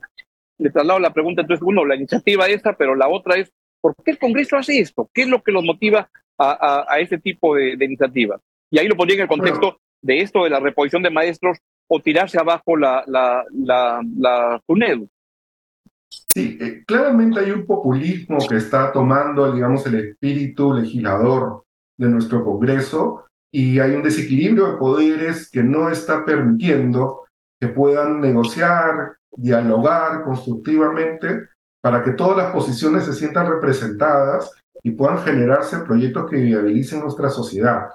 Le 0.58 0.70
traslado 0.70 1.00
la 1.00 1.14
pregunta, 1.14 1.42
entonces, 1.42 1.66
uno, 1.66 1.86
la 1.86 1.96
iniciativa 1.96 2.48
esta, 2.48 2.74
pero 2.74 2.96
la 2.96 3.08
otra 3.08 3.36
es, 3.36 3.52
¿por 3.82 3.96
qué 4.04 4.12
el 4.12 4.20
Congreso 4.20 4.58
hace 4.58 4.80
esto? 4.80 5.10
¿Qué 5.14 5.22
es 5.22 5.28
lo 5.28 5.42
que 5.42 5.52
los 5.52 5.64
motiva 5.64 6.10
a, 6.38 6.86
a, 6.88 7.00
ese 7.00 7.18
tipo 7.18 7.56
de, 7.56 7.78
de 7.78 7.86
iniciativas? 7.86 8.42
Y 8.70 8.80
ahí 8.80 8.88
lo 8.88 8.96
pondría 8.96 9.16
en 9.16 9.24
el 9.24 9.28
contexto 9.28 9.80
de 10.02 10.20
esto 10.20 10.44
de 10.44 10.50
la 10.50 10.60
reposición 10.60 11.04
de 11.04 11.10
maestros 11.10 11.58
o 11.88 12.00
tirarse 12.02 12.40
abajo 12.40 12.78
la, 12.78 13.04
la, 13.08 13.44
la, 13.52 14.02
la 14.18 14.62
Sí, 16.34 16.58
eh, 16.62 16.84
claramente 16.86 17.40
hay 17.40 17.52
un 17.52 17.66
populismo 17.66 18.38
que 18.48 18.58
está 18.58 18.92
tomando, 18.92 19.52
digamos, 19.52 19.86
el 19.88 19.96
espíritu 19.96 20.74
legislador 20.74 21.64
de 21.98 22.10
nuestro 22.10 22.44
Congreso 22.44 23.26
y 23.52 23.80
hay 23.80 23.92
un 23.92 24.04
desequilibrio 24.04 24.72
de 24.72 24.78
poderes 24.78 25.50
que 25.50 25.64
no 25.64 25.90
está 25.90 26.24
permitiendo 26.24 27.26
que 27.60 27.68
puedan 27.68 28.22
negociar, 28.22 29.18
dialogar 29.32 30.24
constructivamente 30.24 31.50
para 31.82 32.04
que 32.04 32.12
todas 32.12 32.38
las 32.38 32.52
posiciones 32.52 33.06
se 33.06 33.14
sientan 33.14 33.48
representadas 33.48 34.52
y 34.84 34.92
puedan 34.92 35.20
generarse 35.20 35.80
proyectos 35.80 36.30
que 36.30 36.38
viabilicen 36.38 37.02
nuestra 37.02 37.30
sociedad. 37.30 37.90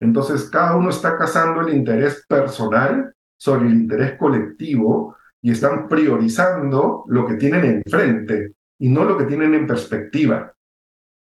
Entonces, 0.00 0.48
cada 0.48 0.76
uno 0.76 0.90
está 0.90 1.16
cazando 1.16 1.60
el 1.60 1.74
interés 1.74 2.24
personal 2.26 3.14
sobre 3.38 3.66
el 3.66 3.74
interés 3.74 4.18
colectivo 4.18 5.16
y 5.42 5.52
están 5.52 5.88
priorizando 5.88 7.04
lo 7.08 7.26
que 7.26 7.34
tienen 7.34 7.82
enfrente 7.84 8.54
y 8.78 8.88
no 8.88 9.04
lo 9.04 9.16
que 9.16 9.24
tienen 9.24 9.54
en 9.54 9.66
perspectiva. 9.66 10.54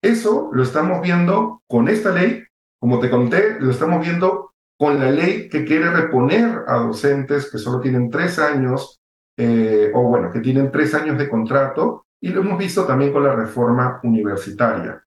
Eso 0.02 0.50
lo 0.52 0.62
estamos 0.62 1.00
viendo 1.02 1.62
con 1.68 1.88
esta 1.88 2.12
ley, 2.12 2.44
como 2.78 3.00
te 3.00 3.10
conté, 3.10 3.58
lo 3.60 3.70
estamos 3.70 4.00
viendo 4.00 4.53
con 4.78 4.98
la 4.98 5.10
ley 5.10 5.48
que 5.48 5.64
quiere 5.64 5.90
reponer 5.90 6.64
a 6.66 6.78
docentes 6.78 7.50
que 7.50 7.58
solo 7.58 7.80
tienen 7.80 8.10
tres 8.10 8.38
años, 8.38 9.00
eh, 9.36 9.90
o 9.94 10.02
bueno, 10.04 10.30
que 10.32 10.40
tienen 10.40 10.70
tres 10.70 10.94
años 10.94 11.18
de 11.18 11.28
contrato, 11.28 12.06
y 12.20 12.30
lo 12.30 12.40
hemos 12.40 12.58
visto 12.58 12.84
también 12.84 13.12
con 13.12 13.24
la 13.24 13.36
reforma 13.36 14.00
universitaria. 14.02 15.04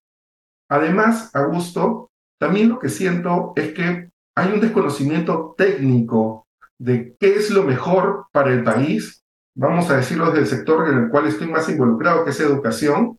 Además, 0.70 1.34
Augusto, 1.34 2.10
también 2.38 2.68
lo 2.68 2.78
que 2.78 2.88
siento 2.88 3.52
es 3.56 3.72
que 3.72 4.10
hay 4.36 4.52
un 4.52 4.60
desconocimiento 4.60 5.54
técnico 5.56 6.46
de 6.78 7.16
qué 7.18 7.34
es 7.34 7.50
lo 7.50 7.64
mejor 7.64 8.26
para 8.32 8.52
el 8.52 8.62
país, 8.62 9.24
vamos 9.56 9.90
a 9.90 9.96
decirlo 9.96 10.26
desde 10.26 10.40
el 10.40 10.46
sector 10.46 10.88
en 10.88 10.98
el 10.98 11.10
cual 11.10 11.26
estoy 11.26 11.48
más 11.48 11.68
involucrado, 11.68 12.24
que 12.24 12.30
es 12.30 12.40
educación, 12.40 13.18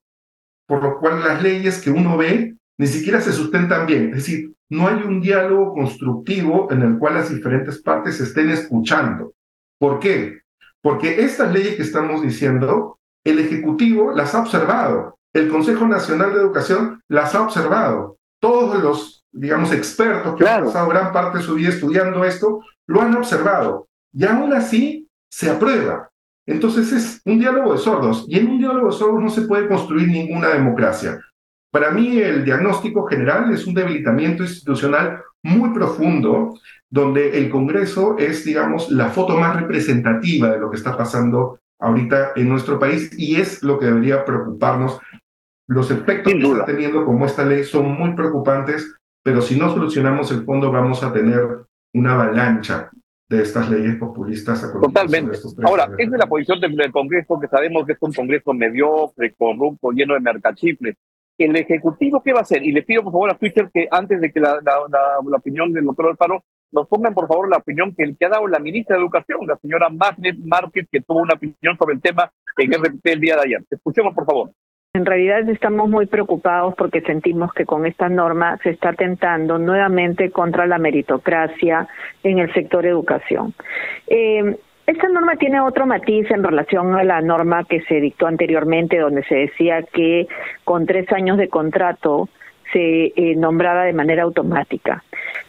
por 0.65 0.81
lo 0.81 0.99
cual 0.99 1.21
las 1.21 1.43
leyes 1.43 1.81
que 1.81 1.91
uno 1.91 2.15
ve 2.17 2.55
ni 2.79 2.87
siquiera 2.87 3.19
se 3.19 3.33
sustentan 3.33 3.85
bien. 3.85 4.09
Es 4.09 4.15
decir, 4.15 4.53
no 4.69 4.87
hay 4.87 5.01
un 5.01 5.19
diálogo 5.19 5.73
constructivo 5.73 6.67
en 6.71 6.81
el 6.83 6.97
cual 6.99 7.15
las 7.15 7.29
diferentes 7.29 7.81
partes 7.81 8.19
estén 8.19 8.49
escuchando. 8.49 9.33
¿Por 9.79 9.99
qué? 9.99 10.41
Porque 10.81 11.21
estas 11.21 11.51
leyes 11.51 11.75
que 11.75 11.83
estamos 11.83 12.21
diciendo, 12.21 12.99
el 13.23 13.39
Ejecutivo 13.39 14.11
las 14.13 14.33
ha 14.35 14.41
observado, 14.41 15.17
el 15.33 15.49
Consejo 15.49 15.87
Nacional 15.87 16.33
de 16.33 16.39
Educación 16.39 17.01
las 17.07 17.35
ha 17.35 17.41
observado, 17.41 18.17
todos 18.39 18.81
los, 18.81 19.25
digamos, 19.31 19.71
expertos 19.71 20.35
que 20.35 20.47
han 20.47 20.65
pasado 20.65 20.87
gran 20.87 21.11
parte 21.11 21.39
de 21.39 21.43
su 21.43 21.55
vida 21.55 21.69
estudiando 21.69 22.23
esto, 22.23 22.61
lo 22.87 23.01
han 23.01 23.15
observado. 23.15 23.87
Y 24.13 24.25
aún 24.25 24.53
así 24.53 25.07
se 25.29 25.49
aprueba. 25.49 26.09
Entonces 26.45 26.91
es 26.91 27.21
un 27.25 27.39
diálogo 27.39 27.73
de 27.73 27.79
sordos. 27.79 28.25
Y 28.27 28.39
en 28.39 28.49
un 28.49 28.57
diálogo 28.57 28.87
de 28.87 28.97
sordos 28.97 29.21
no 29.21 29.29
se 29.29 29.41
puede 29.41 29.67
construir 29.67 30.07
ninguna 30.07 30.49
democracia. 30.49 31.19
Para 31.71 31.91
mí 31.91 32.17
el 32.17 32.43
diagnóstico 32.43 33.05
general 33.05 33.51
es 33.53 33.67
un 33.67 33.75
debilitamiento 33.75 34.43
institucional 34.43 35.21
muy 35.43 35.69
profundo, 35.71 36.55
donde 36.89 37.37
el 37.37 37.49
Congreso 37.49 38.17
es, 38.17 38.43
digamos, 38.43 38.89
la 38.89 39.09
foto 39.09 39.37
más 39.37 39.55
representativa 39.55 40.49
de 40.49 40.59
lo 40.59 40.71
que 40.71 40.77
está 40.77 40.97
pasando 40.97 41.59
ahorita 41.79 42.31
en 42.35 42.49
nuestro 42.49 42.79
país 42.79 43.11
y 43.17 43.39
es 43.39 43.61
lo 43.61 43.77
que 43.77 43.85
debería 43.85 44.25
preocuparnos. 44.25 44.99
Los 45.67 45.91
efectos 45.91 46.33
que 46.33 46.39
está 46.39 46.65
teniendo 46.65 47.05
como 47.05 47.25
esta 47.25 47.45
ley 47.45 47.63
son 47.63 47.91
muy 47.91 48.15
preocupantes, 48.15 48.95
pero 49.23 49.41
si 49.41 49.57
no 49.57 49.69
solucionamos 49.69 50.31
el 50.31 50.43
fondo 50.43 50.71
vamos 50.71 51.03
a 51.03 51.13
tener 51.13 51.65
una 51.93 52.13
avalancha 52.13 52.89
de 53.29 53.43
estas 53.43 53.69
leyes 53.69 53.95
populistas. 53.97 54.67
Totalmente. 54.81 55.37
Ahora, 55.63 55.83
esa 55.99 56.15
es 56.15 56.19
la 56.19 56.25
posición 56.25 56.59
del, 56.59 56.91
Congreso, 56.91 57.39
que 57.39 57.47
sabemos 57.47 57.85
que 57.85 57.91
es 57.91 57.99
un 58.01 58.11
Congreso 58.11 58.53
mediocre, 58.53 59.35
corrupto, 59.37 59.91
lleno 59.91 60.15
de 60.15 60.19
mercachifles 60.19 60.95
el 61.45 61.55
Ejecutivo, 61.55 62.21
¿qué 62.23 62.33
va 62.33 62.39
a 62.39 62.41
hacer? 62.41 62.63
Y 62.63 62.71
le 62.71 62.83
pido 62.83 63.03
por 63.03 63.13
favor 63.13 63.31
a 63.31 63.37
Twitter 63.37 63.69
que 63.73 63.87
antes 63.91 64.19
de 64.21 64.31
que 64.31 64.39
la, 64.39 64.59
la, 64.61 65.37
opinión 65.37 65.71
del 65.71 65.85
doctor 65.85 66.07
Alfaro 66.07 66.43
nos 66.71 66.87
pongan 66.87 67.13
por 67.13 67.27
favor 67.27 67.49
la 67.49 67.57
opinión 67.57 67.95
que, 67.95 68.15
que 68.15 68.25
ha 68.25 68.29
dado 68.29 68.47
la 68.47 68.59
ministra 68.59 68.95
de 68.95 69.01
Educación, 69.01 69.47
la 69.47 69.57
señora 69.57 69.89
Magnet 69.89 70.37
Márquez, 70.43 70.87
que 70.91 71.01
tuvo 71.01 71.19
una 71.19 71.33
opinión 71.33 71.77
sobre 71.77 71.95
el 71.95 72.01
tema 72.01 72.31
en 72.57 72.73
RPP 72.73 73.05
el 73.05 73.21
día 73.21 73.35
de 73.35 73.41
ayer. 73.41 73.63
Escuchemos 73.69 74.13
por 74.13 74.25
favor. 74.25 74.51
En 74.93 75.05
realidad 75.05 75.47
estamos 75.47 75.87
muy 75.87 76.07
preocupados 76.07 76.73
porque 76.75 77.01
sentimos 77.01 77.53
que 77.53 77.65
con 77.65 77.85
esta 77.85 78.09
norma 78.09 78.57
se 78.63 78.71
está 78.71 78.89
atentando 78.89 79.59
nuevamente 79.59 80.31
contra 80.31 80.65
la 80.65 80.79
meritocracia 80.79 81.87
en 82.23 82.39
el 82.39 82.51
sector 82.53 82.87
educación. 82.87 83.53
Eh, 84.07 84.57
esta 84.89 85.07
norma 85.07 85.35
tiene 85.35 85.61
otro 85.61 85.85
matiz 85.85 86.29
en 86.31 86.43
relación 86.43 86.95
a 86.95 87.03
la 87.03 87.21
norma 87.21 87.63
que 87.63 87.81
se 87.81 88.01
dictó 88.01 88.25
anteriormente, 88.25 88.97
donde 88.97 89.23
se 89.23 89.35
decía 89.35 89.83
que 89.83 90.27
con 90.63 90.87
tres 90.87 91.11
años 91.11 91.37
de 91.37 91.47
contrato 91.47 92.27
se 92.73 93.13
eh, 93.15 93.35
nombraba 93.35 93.83
de 93.83 93.93
manera 93.93 94.23
automática. 94.23 95.03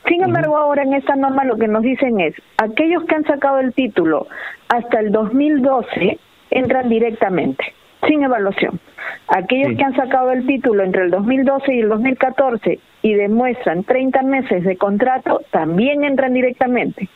Sin 0.07 0.23
embargo, 0.23 0.59
ahora 0.59 0.83
en 0.83 0.93
esta 0.93 1.17
norma 1.17 1.45
lo 1.45 1.57
que 1.57 1.69
nos 1.69 1.83
dicen 1.83 2.21
es, 2.21 2.35
aquellos 2.59 3.05
que 3.05 3.15
han 3.15 3.25
sacado 3.25 3.61
el 3.61 3.73
título 3.73 4.27
hasta 4.69 5.01
el 5.01 5.11
2012 5.11 6.19
entran 6.51 6.91
directamente, 6.91 7.65
sin 8.07 8.23
evaluación. 8.23 8.81
Aquellos 9.29 9.77
que 9.77 9.85
han 9.85 9.95
sacado 9.95 10.33
el 10.33 10.47
título 10.47 10.83
entre 10.83 11.05
el 11.05 11.11
2012 11.11 11.75
y 11.75 11.81
el 11.81 11.89
2014 11.89 12.79
y 13.03 13.15
demuestran 13.15 13.85
30 13.85 14.23
meses 14.23 14.65
de 14.65 14.77
contrato, 14.77 15.43
también 15.51 16.05
entran 16.05 16.35
directamente. 16.35 17.09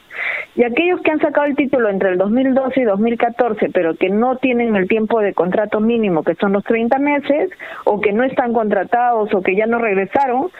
Y 0.54 0.62
aquellos 0.62 1.00
que 1.02 1.10
han 1.10 1.20
sacado 1.20 1.46
el 1.46 1.56
título 1.56 1.88
entre 1.88 2.10
el 2.10 2.18
2012 2.18 2.80
y 2.80 2.84
2014, 2.84 3.70
pero 3.70 3.94
que 3.96 4.08
no 4.08 4.36
tienen 4.36 4.76
el 4.76 4.86
tiempo 4.88 5.20
de 5.20 5.34
contrato 5.34 5.80
mínimo, 5.80 6.22
que 6.22 6.36
son 6.36 6.52
los 6.52 6.64
30 6.64 6.98
meses, 6.98 7.50
o 7.84 8.00
que 8.00 8.12
no 8.12 8.24
están 8.24 8.52
contratados 8.52 9.34
o 9.34 9.42
que 9.42 9.56
ya 9.56 9.66
no 9.66 9.78
regresaron, 9.78 10.50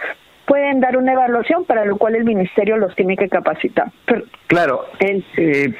pueden 0.46 0.80
dar 0.80 0.96
una 0.96 1.12
evaluación 1.12 1.64
para 1.64 1.84
lo 1.84 1.96
cual 1.96 2.16
el 2.16 2.24
ministerio 2.24 2.76
los 2.76 2.94
tiene 2.96 3.16
que 3.16 3.28
capacitar. 3.28 3.92
claro. 4.48 4.86
eh, 5.00 5.72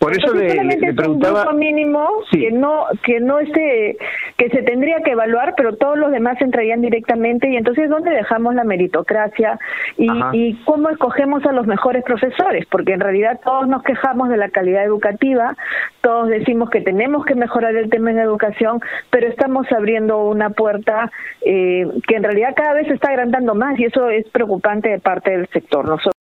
por 0.00 0.16
eso 0.16 0.32
le, 0.32 0.94
preguntaba. 0.94 1.42
Es 1.42 1.48
un 1.48 1.58
mínimo 1.58 2.08
que 2.30 2.50
no 2.50 2.86
que 3.04 3.20
no 3.20 3.38
esté 3.38 3.98
que 4.38 4.48
se 4.48 4.62
tendría 4.62 5.02
que 5.04 5.10
evaluar, 5.10 5.52
pero 5.58 5.76
todos 5.76 5.98
los 5.98 6.10
demás 6.10 6.40
entrarían 6.40 6.80
directamente 6.80 7.50
y 7.50 7.56
entonces 7.56 7.90
dónde 7.90 8.10
dejamos 8.10 8.54
la 8.54 8.64
meritocracia 8.64 9.58
y, 9.98 10.08
y 10.32 10.54
cómo 10.64 10.88
escogemos 10.88 11.44
a 11.44 11.52
los 11.52 11.66
mejores 11.66 12.02
profesores, 12.02 12.64
porque 12.70 12.94
en 12.94 13.00
realidad 13.00 13.40
todos 13.44 13.68
nos 13.68 13.82
quejamos 13.82 14.30
de 14.30 14.38
la 14.38 14.48
calidad 14.48 14.84
educativa, 14.84 15.54
todos 16.00 16.28
decimos 16.28 16.70
que 16.70 16.80
tenemos 16.80 17.26
que 17.26 17.34
mejorar 17.34 17.76
el 17.76 17.90
tema 17.90 18.10
en 18.10 18.20
educación, 18.20 18.80
pero 19.10 19.28
estamos 19.28 19.70
abriendo 19.70 20.24
una 20.30 20.48
puerta 20.48 21.10
eh, 21.44 21.86
que 22.08 22.16
en 22.16 22.22
realidad 22.22 22.54
cada 22.56 22.72
vez 22.72 22.86
se 22.86 22.94
está 22.94 23.10
agrandando 23.10 23.54
más 23.54 23.78
y 23.78 23.84
eso 23.84 24.08
es 24.08 24.26
preocupante 24.30 24.88
de 24.88 24.98
parte 24.98 25.30
del 25.30 25.46
sector. 25.48 25.84
Nosotros 25.84 26.19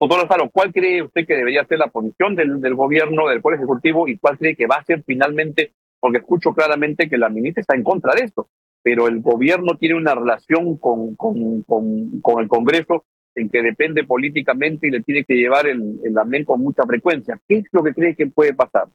Doctor 0.00 0.22
Lozano, 0.22 0.48
¿cuál 0.50 0.72
cree 0.72 1.02
usted 1.02 1.26
que 1.26 1.36
debería 1.36 1.66
ser 1.66 1.78
la 1.78 1.88
posición 1.88 2.34
del, 2.34 2.74
gobierno, 2.74 3.28
del 3.28 3.42
Poder 3.42 3.58
Ejecutivo, 3.58 4.08
y 4.08 4.16
cuál 4.16 4.38
cree 4.38 4.56
que 4.56 4.66
va 4.66 4.76
a 4.76 4.84
ser 4.84 5.02
finalmente? 5.06 5.74
Porque 6.00 6.18
escucho 6.18 6.54
claramente 6.54 7.10
que 7.10 7.18
la 7.18 7.28
ministra 7.28 7.60
está 7.60 7.76
en 7.76 7.84
contra 7.84 8.14
de 8.14 8.22
esto, 8.22 8.48
pero 8.82 9.08
el 9.08 9.20
gobierno 9.20 9.76
tiene 9.78 9.96
una 9.96 10.14
relación 10.14 10.78
con, 10.78 11.14
con, 11.16 11.62
con, 11.64 12.40
el 12.40 12.48
Congreso 12.48 13.04
en 13.34 13.50
que 13.50 13.62
depende 13.62 14.04
políticamente 14.04 14.86
y 14.86 14.90
le 14.90 15.02
tiene 15.02 15.22
que 15.24 15.34
llevar 15.34 15.66
el, 15.66 16.00
el 16.02 16.16
amén 16.16 16.46
con 16.46 16.62
mucha 16.62 16.84
frecuencia. 16.84 17.38
¿Qué 17.46 17.58
es 17.58 17.66
lo 17.70 17.82
que 17.84 17.92
cree 17.92 18.16
que 18.16 18.26
puede 18.26 18.54
pasar? 18.54 18.88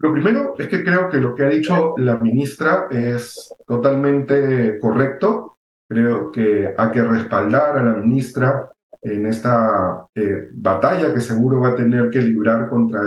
Lo 0.00 0.12
primero 0.12 0.54
es 0.58 0.68
que 0.68 0.84
creo 0.84 1.08
que 1.08 1.16
lo 1.16 1.34
que 1.34 1.44
ha 1.44 1.48
dicho 1.48 1.94
la 1.96 2.18
ministra 2.18 2.88
es 2.90 3.54
totalmente 3.66 4.78
correcto. 4.80 5.56
Creo 5.88 6.30
que 6.30 6.74
hay 6.76 6.90
que 6.90 7.02
respaldar 7.02 7.78
a 7.78 7.82
la 7.82 7.94
ministra 7.94 8.70
en 9.02 9.26
esta 9.26 10.06
eh, 10.14 10.48
batalla 10.52 11.14
que 11.14 11.20
seguro 11.20 11.60
va 11.60 11.70
a 11.70 11.76
tener 11.76 12.10
que 12.10 12.20
librar 12.20 12.68
contra 12.68 13.02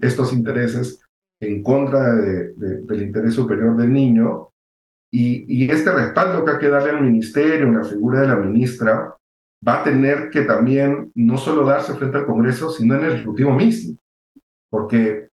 estos, 0.00 0.32
intereses 0.32 1.00
en 1.40 1.62
contra 1.62 2.14
del 2.14 3.02
interés 3.02 3.34
superior 3.34 3.76
del 3.76 3.92
niño. 3.92 4.50
Y, 5.10 5.44
y, 5.48 5.70
este 5.70 5.92
respaldo 5.92 6.44
que 6.44 6.52
hay 6.52 6.58
que 6.58 6.68
darle 6.68 6.90
al 6.90 7.02
ministerio, 7.02 7.66
en 7.66 7.78
la 7.78 7.84
figura 7.84 8.20
de 8.20 8.28
la 8.28 8.36
ministra, 8.36 9.14
va 9.66 9.80
a 9.80 9.84
tener 9.84 10.30
que 10.30 10.42
también 10.42 11.12
no 11.14 11.38
solo 11.38 11.64
darse 11.64 11.94
frente 11.94 12.18
al 12.18 12.26
Congreso, 12.26 12.70
sino 12.70 12.96
en 12.96 13.04
el 13.04 13.12
Ejecutivo 13.12 13.52
mismo. 13.52 13.96
Porque 14.70 15.28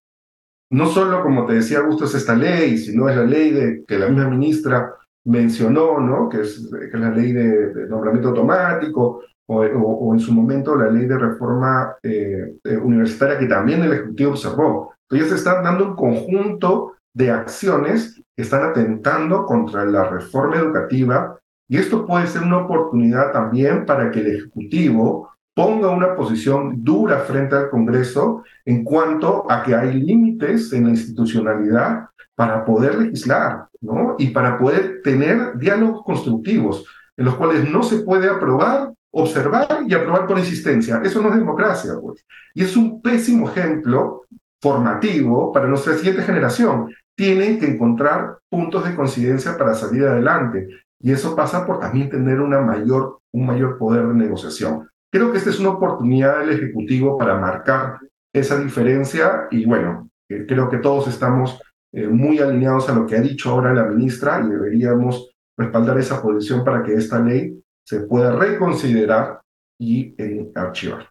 no 0.70 0.86
solo, 0.86 1.22
como 1.22 1.46
te 1.46 1.54
decía 1.54 1.78
Augusto, 1.78 2.04
es 2.04 2.14
esta 2.14 2.34
ley, 2.34 2.78
sino 2.78 3.08
es 3.08 3.16
la 3.16 3.24
ley 3.24 3.50
de, 3.50 3.84
que 3.86 3.98
la 3.98 4.08
misma 4.08 4.28
ministra 4.28 4.94
mencionó, 5.24 5.98
¿no? 5.98 6.28
que, 6.28 6.42
es, 6.42 6.68
que 6.70 6.86
es 6.86 7.00
la 7.00 7.10
ley 7.10 7.32
de, 7.32 7.72
de 7.72 7.88
nombramiento 7.88 8.28
automático, 8.28 9.22
o, 9.52 10.14
en 10.14 10.20
su 10.20 10.32
momento 10.32 10.76
la 10.76 10.90
ley 10.90 11.06
de 11.06 11.18
reforma 11.18 11.96
eh, 12.02 12.54
eh, 12.62 12.76
universitaria 12.76 13.38
que 13.38 13.46
también 13.46 13.82
el 13.82 13.92
Ejecutivo 13.92 14.30
observó. 14.32 14.94
Entonces 15.10 15.38
están 15.38 15.64
dando 15.64 15.88
un 15.88 15.96
conjunto 15.96 16.94
de 17.12 17.30
acciones 17.32 18.22
que 18.36 18.42
están 18.42 18.62
atentando 18.62 19.44
contra 19.44 19.84
la 19.84 20.08
reforma 20.08 20.56
educativa 20.56 21.36
y 21.68 21.78
esto 21.78 22.06
puede 22.06 22.28
ser 22.28 22.42
una 22.42 22.58
oportunidad 22.58 23.32
también 23.32 23.86
para 23.86 24.10
que 24.10 24.20
el 24.20 24.36
Ejecutivo 24.36 25.30
ponga 25.54 25.90
una 25.90 26.14
posición 26.14 26.84
dura 26.84 27.18
frente 27.20 27.56
al 27.56 27.70
Congreso 27.70 28.44
en 28.64 28.84
cuanto 28.84 29.50
a 29.50 29.64
que 29.64 29.74
hay 29.74 30.00
límites 30.00 30.72
en 30.72 30.84
la 30.84 30.90
institucionalidad 30.90 32.08
para 32.36 32.64
poder 32.64 32.94
legislar, 32.94 33.66
¿no? 33.80 34.14
Y 34.16 34.28
para 34.28 34.56
poder 34.58 35.02
tener 35.02 35.58
diálogos 35.58 36.02
constructivos 36.04 36.86
en 37.16 37.24
los 37.24 37.34
cuales 37.34 37.68
no 37.68 37.82
se 37.82 37.98
puede 37.98 38.30
aprobar 38.30 38.92
observar 39.12 39.84
y 39.86 39.94
aprobar 39.94 40.26
por 40.26 40.38
insistencia. 40.38 41.00
Eso 41.04 41.20
no 41.20 41.28
es 41.30 41.36
democracia, 41.36 41.92
pues. 42.00 42.24
Y 42.54 42.62
es 42.62 42.76
un 42.76 43.00
pésimo 43.02 43.48
ejemplo 43.48 44.22
formativo 44.60 45.52
para 45.52 45.66
nuestra 45.66 45.94
siguiente 45.94 46.22
generación. 46.22 46.94
Tienen 47.16 47.58
que 47.58 47.66
encontrar 47.66 48.38
puntos 48.48 48.84
de 48.84 48.94
coincidencia 48.94 49.56
para 49.56 49.74
salir 49.74 50.04
adelante. 50.04 50.68
Y 51.00 51.12
eso 51.12 51.34
pasa 51.34 51.66
por 51.66 51.80
también 51.80 52.10
tener 52.10 52.40
una 52.40 52.60
mayor, 52.60 53.20
un 53.32 53.46
mayor 53.46 53.78
poder 53.78 54.06
de 54.06 54.14
negociación. 54.14 54.88
Creo 55.10 55.32
que 55.32 55.38
esta 55.38 55.50
es 55.50 55.58
una 55.58 55.70
oportunidad 55.70 56.40
del 56.40 56.50
Ejecutivo 56.50 57.18
para 57.18 57.38
marcar 57.38 57.98
esa 58.32 58.58
diferencia 58.58 59.48
y 59.50 59.64
bueno, 59.64 60.08
eh, 60.28 60.44
creo 60.46 60.68
que 60.68 60.78
todos 60.78 61.08
estamos 61.08 61.60
eh, 61.92 62.06
muy 62.06 62.38
alineados 62.38 62.88
a 62.88 62.94
lo 62.94 63.06
que 63.06 63.16
ha 63.16 63.20
dicho 63.20 63.50
ahora 63.50 63.74
la 63.74 63.86
ministra 63.86 64.40
y 64.44 64.48
deberíamos 64.48 65.32
respaldar 65.56 65.98
esa 65.98 66.22
posición 66.22 66.64
para 66.64 66.84
que 66.84 66.94
esta 66.94 67.18
ley 67.18 67.60
se 67.90 68.02
pueda 68.02 68.36
reconsiderar 68.36 69.40
y 69.76 70.14
eh, 70.16 70.48
archivar. 70.54 71.08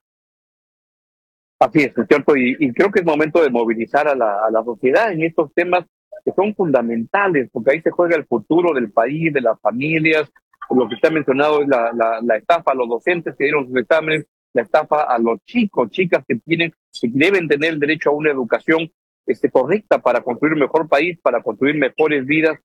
Así 1.59 1.79
es, 1.79 1.97
es 1.97 2.07
cierto, 2.07 2.37
y, 2.37 2.71
creo 2.71 2.89
que 2.89 3.01
es 3.01 3.05
momento 3.05 3.43
de 3.43 3.49
movilizar 3.49 4.07
a 4.07 4.15
la, 4.15 4.45
a 4.45 4.49
la 4.49 4.63
sociedad 4.63 5.11
en 5.11 5.23
estos 5.23 5.53
temas 5.53 5.85
que 6.23 6.31
son 6.31 6.55
fundamentales, 6.55 7.49
porque 7.51 7.71
ahí 7.71 7.81
se 7.81 7.91
juega 7.91 8.15
el 8.15 8.25
futuro 8.25 8.73
del 8.73 8.93
país, 8.93 9.33
de 9.33 9.41
las 9.41 9.59
familias. 9.59 10.31
Lo 10.69 10.87
que 10.87 10.95
ha 11.05 11.09
mencionado 11.11 11.61
es 11.61 11.67
la, 11.67 11.91
la, 11.91 12.21
la 12.21 12.37
estafa 12.37 12.71
a 12.71 12.75
los 12.75 12.87
docentes 12.87 13.35
que 13.35 13.43
dieron 13.43 13.67
sus 13.67 13.75
exámenes, 13.75 14.25
la 14.53 14.61
estafa 14.61 15.03
a 15.03 15.19
los 15.19 15.43
chicos, 15.43 15.89
chicas 15.89 16.23
que 16.25 16.35
tienen, 16.35 16.71
que 16.71 17.09
deben 17.11 17.49
tener 17.49 17.73
el 17.73 17.79
derecho 17.79 18.11
a 18.11 18.13
una 18.13 18.31
educación 18.31 18.89
este, 19.25 19.51
correcta 19.51 19.99
para 19.99 20.21
construir 20.21 20.53
un 20.53 20.61
mejor 20.61 20.87
país, 20.87 21.19
para 21.21 21.43
construir 21.43 21.75
mejores 21.75 22.25
vidas, 22.25 22.57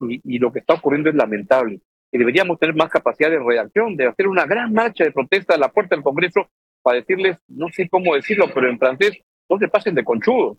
y, 0.00 0.20
y 0.24 0.38
lo 0.38 0.52
que 0.52 0.58
está 0.58 0.74
ocurriendo 0.74 1.08
es 1.08 1.16
lamentable 1.16 1.80
y 2.12 2.18
deberíamos 2.18 2.58
tener 2.58 2.76
más 2.76 2.90
capacidad 2.90 3.30
de 3.30 3.38
reacción, 3.38 3.96
de 3.96 4.06
hacer 4.06 4.28
una 4.28 4.44
gran 4.44 4.72
marcha 4.72 5.02
de 5.02 5.12
protesta 5.12 5.54
a 5.54 5.58
la 5.58 5.72
puerta 5.72 5.96
del 5.96 6.04
Congreso 6.04 6.46
para 6.82 6.98
decirles, 6.98 7.38
no 7.48 7.68
sé 7.70 7.88
cómo 7.88 8.14
decirlo, 8.14 8.46
pero 8.54 8.68
en 8.68 8.78
francés, 8.78 9.18
no 9.48 9.58
se 9.58 9.68
pasen 9.68 9.94
de 9.94 10.04
conchudos. 10.04 10.58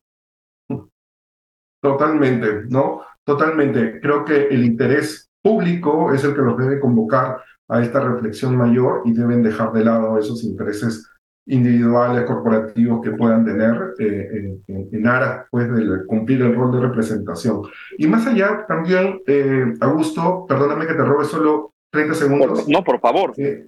Totalmente, 1.81 2.63
¿no? 2.69 3.01
Totalmente. 3.23 3.99
Creo 4.01 4.25
que 4.25 4.47
el 4.47 4.65
interés 4.65 5.29
público 5.41 6.11
es 6.13 6.23
el 6.23 6.33
que 6.33 6.41
los 6.41 6.57
debe 6.57 6.79
convocar 6.79 7.43
a 7.67 7.81
esta 7.81 7.99
reflexión 7.99 8.55
mayor 8.55 9.03
y 9.05 9.13
deben 9.13 9.43
dejar 9.43 9.71
de 9.73 9.83
lado 9.83 10.17
esos 10.17 10.43
intereses 10.43 11.09
individuales, 11.45 12.23
corporativos 12.25 13.03
que 13.03 13.11
puedan 13.11 13.45
tener 13.45 13.93
eh, 13.99 14.61
en, 14.67 14.89
en, 14.91 15.07
aras 15.07 15.45
pues, 15.51 15.71
de 15.73 16.05
cumplir 16.05 16.41
el 16.41 16.55
rol 16.55 16.71
de 16.71 16.87
representación. 16.87 17.63
Y 17.97 18.07
más 18.07 18.25
allá, 18.27 18.65
también, 18.67 19.21
eh, 19.27 19.73
Augusto, 19.81 20.45
perdóname 20.47 20.87
que 20.87 20.93
te 20.93 21.03
robe 21.03 21.25
solo 21.25 21.73
30 21.91 22.13
segundos. 22.15 22.67
no, 22.67 22.83
por 22.83 22.99
favor. 22.99 23.33
Eh, 23.37 23.67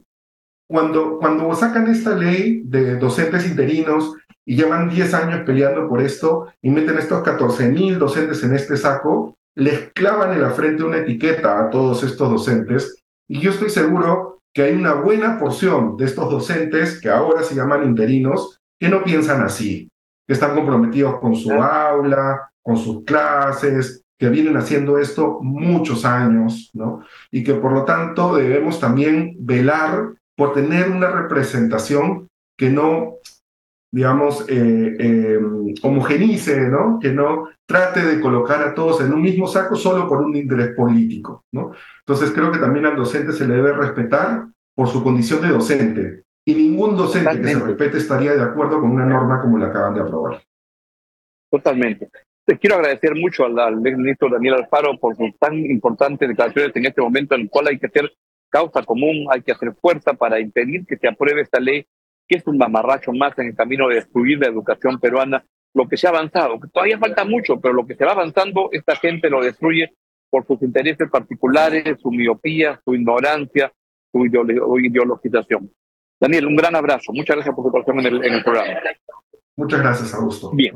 cuando, 0.67 1.19
cuando 1.19 1.53
sacan 1.53 1.87
esta 1.87 2.15
ley 2.15 2.61
de 2.65 2.95
docentes 2.97 3.47
interinos 3.47 4.15
y 4.45 4.55
llevan 4.55 4.89
10 4.89 5.13
años 5.13 5.41
peleando 5.45 5.87
por 5.87 6.01
esto 6.01 6.47
y 6.61 6.69
meten 6.71 6.97
estos 6.97 7.21
14 7.23 7.69
mil 7.69 7.99
docentes 7.99 8.43
en 8.43 8.55
este 8.55 8.77
saco, 8.77 9.37
les 9.55 9.91
clavan 9.91 10.33
en 10.33 10.41
la 10.41 10.51
frente 10.51 10.83
una 10.83 10.97
etiqueta 10.97 11.59
a 11.59 11.69
todos 11.69 12.03
estos 12.03 12.29
docentes. 12.29 13.03
Y 13.27 13.41
yo 13.41 13.51
estoy 13.51 13.69
seguro 13.69 14.34
que 14.55 14.63
hay 14.63 14.73
una 14.73 14.93
buena 14.93 15.37
porción 15.37 15.97
de 15.97 16.05
estos 16.05 16.31
docentes 16.31 17.01
que 17.01 17.09
ahora 17.09 17.43
se 17.43 17.55
llaman 17.55 17.83
interinos 17.83 18.61
que 18.79 18.87
no 18.87 19.03
piensan 19.03 19.41
así, 19.41 19.89
que 20.25 20.33
están 20.33 20.55
comprometidos 20.55 21.19
con 21.19 21.35
su 21.35 21.51
aula, 21.51 22.49
con 22.63 22.77
sus 22.77 23.03
clases, 23.03 24.03
que 24.17 24.29
vienen 24.29 24.55
haciendo 24.55 24.97
esto 24.97 25.39
muchos 25.41 26.05
años, 26.05 26.71
¿no? 26.73 27.01
Y 27.31 27.43
que 27.43 27.55
por 27.55 27.73
lo 27.73 27.83
tanto 27.83 28.35
debemos 28.35 28.79
también 28.79 29.35
velar 29.39 30.13
por 30.37 30.53
tener 30.53 30.89
una 30.89 31.09
representación 31.09 32.29
que 32.57 32.69
no 32.69 33.15
digamos, 33.95 34.45
eh, 34.49 34.97
eh, 34.99 35.39
homogenice, 35.81 36.67
¿no? 36.67 36.99
Que 36.99 37.13
no 37.13 37.47
trate 37.65 38.01
de 38.01 38.19
colocar 38.19 38.61
a 38.61 38.73
todos 38.73 38.99
en 38.99 39.13
un 39.13 39.21
mismo 39.21 39.47
saco 39.47 39.77
solo 39.77 40.05
por 40.05 40.21
un 40.21 40.35
interés 40.35 40.75
político, 40.75 41.45
¿no? 41.53 41.71
Entonces 41.99 42.31
creo 42.31 42.51
que 42.51 42.59
también 42.59 42.85
al 42.85 42.97
docente 42.97 43.31
se 43.31 43.47
le 43.47 43.53
debe 43.53 43.71
respetar 43.71 44.47
por 44.75 44.89
su 44.89 45.01
condición 45.01 45.41
de 45.41 45.47
docente. 45.47 46.23
Y 46.45 46.55
ningún 46.55 46.97
docente 46.97 47.39
que 47.39 47.47
se 47.47 47.59
respete 47.59 47.97
estaría 47.99 48.35
de 48.35 48.43
acuerdo 48.43 48.81
con 48.81 48.91
una 48.91 49.05
norma 49.05 49.39
como 49.39 49.57
la 49.57 49.67
acaban 49.67 49.93
de 49.93 50.01
aprobar. 50.01 50.43
Totalmente. 51.49 52.09
Te 52.43 52.57
quiero 52.57 52.75
agradecer 52.75 53.15
mucho 53.15 53.45
al, 53.45 53.77
ministro 53.77 54.27
Daniel 54.29 54.55
Alfaro 54.55 54.99
por 54.99 55.15
sus 55.15 55.37
tan 55.39 55.55
importantes 55.55 56.27
declaraciones 56.27 56.75
en 56.75 56.85
este 56.85 57.01
momento 57.01 57.35
en 57.35 57.43
el 57.43 57.49
cual 57.49 57.67
hay 57.67 57.79
que 57.79 57.87
hacer 57.87 58.11
causa 58.49 58.83
común, 58.83 59.27
hay 59.31 59.41
que 59.41 59.53
hacer 59.53 59.73
fuerza 59.81 60.13
para 60.13 60.37
impedir 60.37 60.85
que 60.85 60.97
se 60.97 61.07
apruebe 61.07 61.43
esta 61.43 61.61
ley, 61.61 61.87
que 62.27 62.37
es 62.37 62.47
un 62.47 62.57
mamarracho 62.57 63.11
más 63.13 63.37
en 63.39 63.47
el 63.47 63.55
camino 63.55 63.87
de 63.87 63.95
destruir 63.95 64.39
la 64.39 64.47
educación 64.47 64.99
peruana, 64.99 65.43
lo 65.73 65.87
que 65.87 65.97
se 65.97 66.07
ha 66.07 66.11
avanzado, 66.11 66.59
que 66.59 66.69
todavía 66.69 66.97
falta 66.97 67.25
mucho, 67.25 67.59
pero 67.59 67.73
lo 67.73 67.85
que 67.85 67.95
se 67.95 68.05
va 68.05 68.13
avanzando, 68.13 68.69
esta 68.71 68.95
gente 68.95 69.29
lo 69.29 69.43
destruye 69.43 69.93
por 70.29 70.45
sus 70.47 70.61
intereses 70.61 71.09
particulares, 71.09 71.99
su 72.01 72.11
miopía, 72.11 72.79
su 72.83 72.95
ignorancia, 72.95 73.71
su 74.11 74.25
ideologización. 74.25 75.71
Daniel, 76.19 76.47
un 76.47 76.55
gran 76.55 76.75
abrazo. 76.75 77.11
Muchas 77.13 77.35
gracias 77.35 77.55
por 77.55 77.65
su 77.65 77.71
participación 77.71 78.05
en 78.05 78.21
el, 78.21 78.25
en 78.25 78.33
el 78.35 78.43
programa. 78.43 78.79
Muchas 79.57 79.81
gracias, 79.81 80.13
Augusto. 80.13 80.51
Bien, 80.53 80.73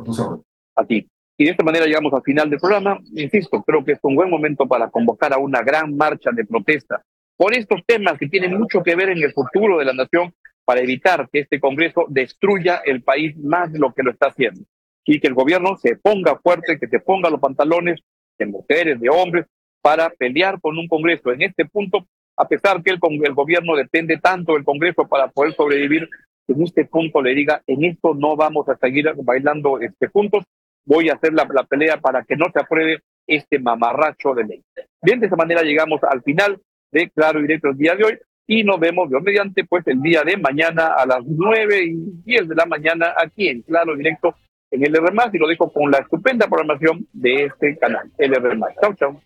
a 0.75 0.85
ti. 0.85 1.07
Y 1.37 1.45
de 1.45 1.51
esta 1.51 1.63
manera 1.63 1.85
llegamos 1.85 2.13
al 2.13 2.21
final 2.21 2.49
del 2.49 2.59
programa. 2.59 2.99
Insisto, 3.15 3.63
creo 3.63 3.83
que 3.83 3.93
es 3.93 3.99
un 4.03 4.15
buen 4.15 4.29
momento 4.29 4.67
para 4.67 4.89
convocar 4.89 5.33
a 5.33 5.37
una 5.37 5.61
gran 5.61 5.95
marcha 5.95 6.31
de 6.31 6.45
protesta 6.45 7.01
por 7.37 7.53
estos 7.53 7.79
temas 7.85 8.17
que 8.19 8.27
tienen 8.27 8.57
mucho 8.57 8.83
que 8.83 8.95
ver 8.95 9.09
en 9.09 9.23
el 9.23 9.31
futuro 9.31 9.77
de 9.79 9.85
la 9.85 9.93
nación 9.93 10.33
para 10.69 10.81
evitar 10.81 11.27
que 11.33 11.39
este 11.39 11.59
Congreso 11.59 12.05
destruya 12.09 12.83
el 12.85 13.01
país 13.01 13.35
más 13.39 13.73
de 13.73 13.79
lo 13.79 13.91
que 13.91 14.03
lo 14.03 14.11
está 14.11 14.27
haciendo. 14.27 14.61
Y 15.03 15.19
que 15.19 15.25
el 15.25 15.33
gobierno 15.33 15.75
se 15.77 15.95
ponga 15.95 16.37
fuerte, 16.37 16.77
que 16.77 16.87
se 16.87 16.99
ponga 16.99 17.31
los 17.31 17.39
pantalones 17.39 17.99
de 18.37 18.45
mujeres, 18.45 18.99
de 18.99 19.09
hombres, 19.09 19.47
para 19.81 20.11
pelear 20.11 20.61
con 20.61 20.77
un 20.77 20.87
Congreso 20.87 21.31
en 21.31 21.41
este 21.41 21.65
punto, 21.65 22.05
a 22.37 22.47
pesar 22.47 22.83
que 22.83 22.91
el, 22.91 22.99
el 23.01 23.33
gobierno 23.33 23.75
depende 23.75 24.19
tanto 24.19 24.53
del 24.53 24.63
Congreso 24.63 25.07
para 25.07 25.29
poder 25.29 25.55
sobrevivir, 25.55 26.07
en 26.47 26.61
este 26.61 26.85
punto 26.85 27.19
le 27.19 27.33
diga, 27.33 27.63
en 27.65 27.85
esto 27.85 28.13
no 28.13 28.35
vamos 28.35 28.69
a 28.69 28.77
seguir 28.77 29.11
bailando 29.23 29.79
este, 29.79 30.05
juntos, 30.09 30.43
voy 30.85 31.09
a 31.09 31.15
hacer 31.15 31.33
la, 31.33 31.47
la 31.51 31.63
pelea 31.63 31.99
para 31.99 32.23
que 32.25 32.35
no 32.35 32.45
se 32.53 32.59
apruebe 32.59 32.99
este 33.25 33.57
mamarracho 33.57 34.35
de 34.35 34.43
ley. 34.43 34.63
Bien, 35.01 35.19
de 35.19 35.25
esa 35.25 35.35
manera 35.35 35.63
llegamos 35.63 36.03
al 36.03 36.21
final 36.21 36.61
de 36.91 37.09
Claro 37.09 37.39
y 37.39 37.41
Directo 37.41 37.69
el 37.69 37.77
día 37.77 37.95
de 37.95 38.03
hoy 38.03 38.19
y 38.49 38.63
nos 38.63 38.79
vemos, 38.79 39.07
Dios 39.07 39.21
mediante, 39.21 39.63
pues 39.63 39.85
el 39.85 40.01
día 40.01 40.23
de 40.23 40.35
mañana 40.35 40.87
a 40.97 41.05
las 41.05 41.23
9 41.23 41.83
y 41.83 41.95
10 42.25 42.49
de 42.49 42.55
la 42.55 42.65
mañana 42.65 43.13
aquí 43.15 43.47
en 43.47 43.61
Claro 43.61 43.95
Directo 43.95 44.35
en 44.71 44.83
el 44.83 44.95
R+, 44.95 45.03
y 45.31 45.37
lo 45.37 45.47
dejo 45.47 45.71
con 45.71 45.91
la 45.91 45.99
estupenda 45.99 46.47
programación 46.47 47.07
de 47.13 47.45
este 47.45 47.77
canal, 47.77 48.09
el 48.17 48.33
R+. 48.33 48.59
Chau, 48.81 48.93
chau. 48.95 49.21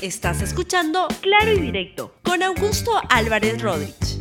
Estás 0.00 0.42
escuchando 0.42 1.08
Claro 1.22 1.54
y 1.54 1.60
Directo 1.60 2.14
con 2.22 2.44
Augusto 2.44 2.92
Álvarez 3.10 3.60
Rodríguez. 3.60 4.13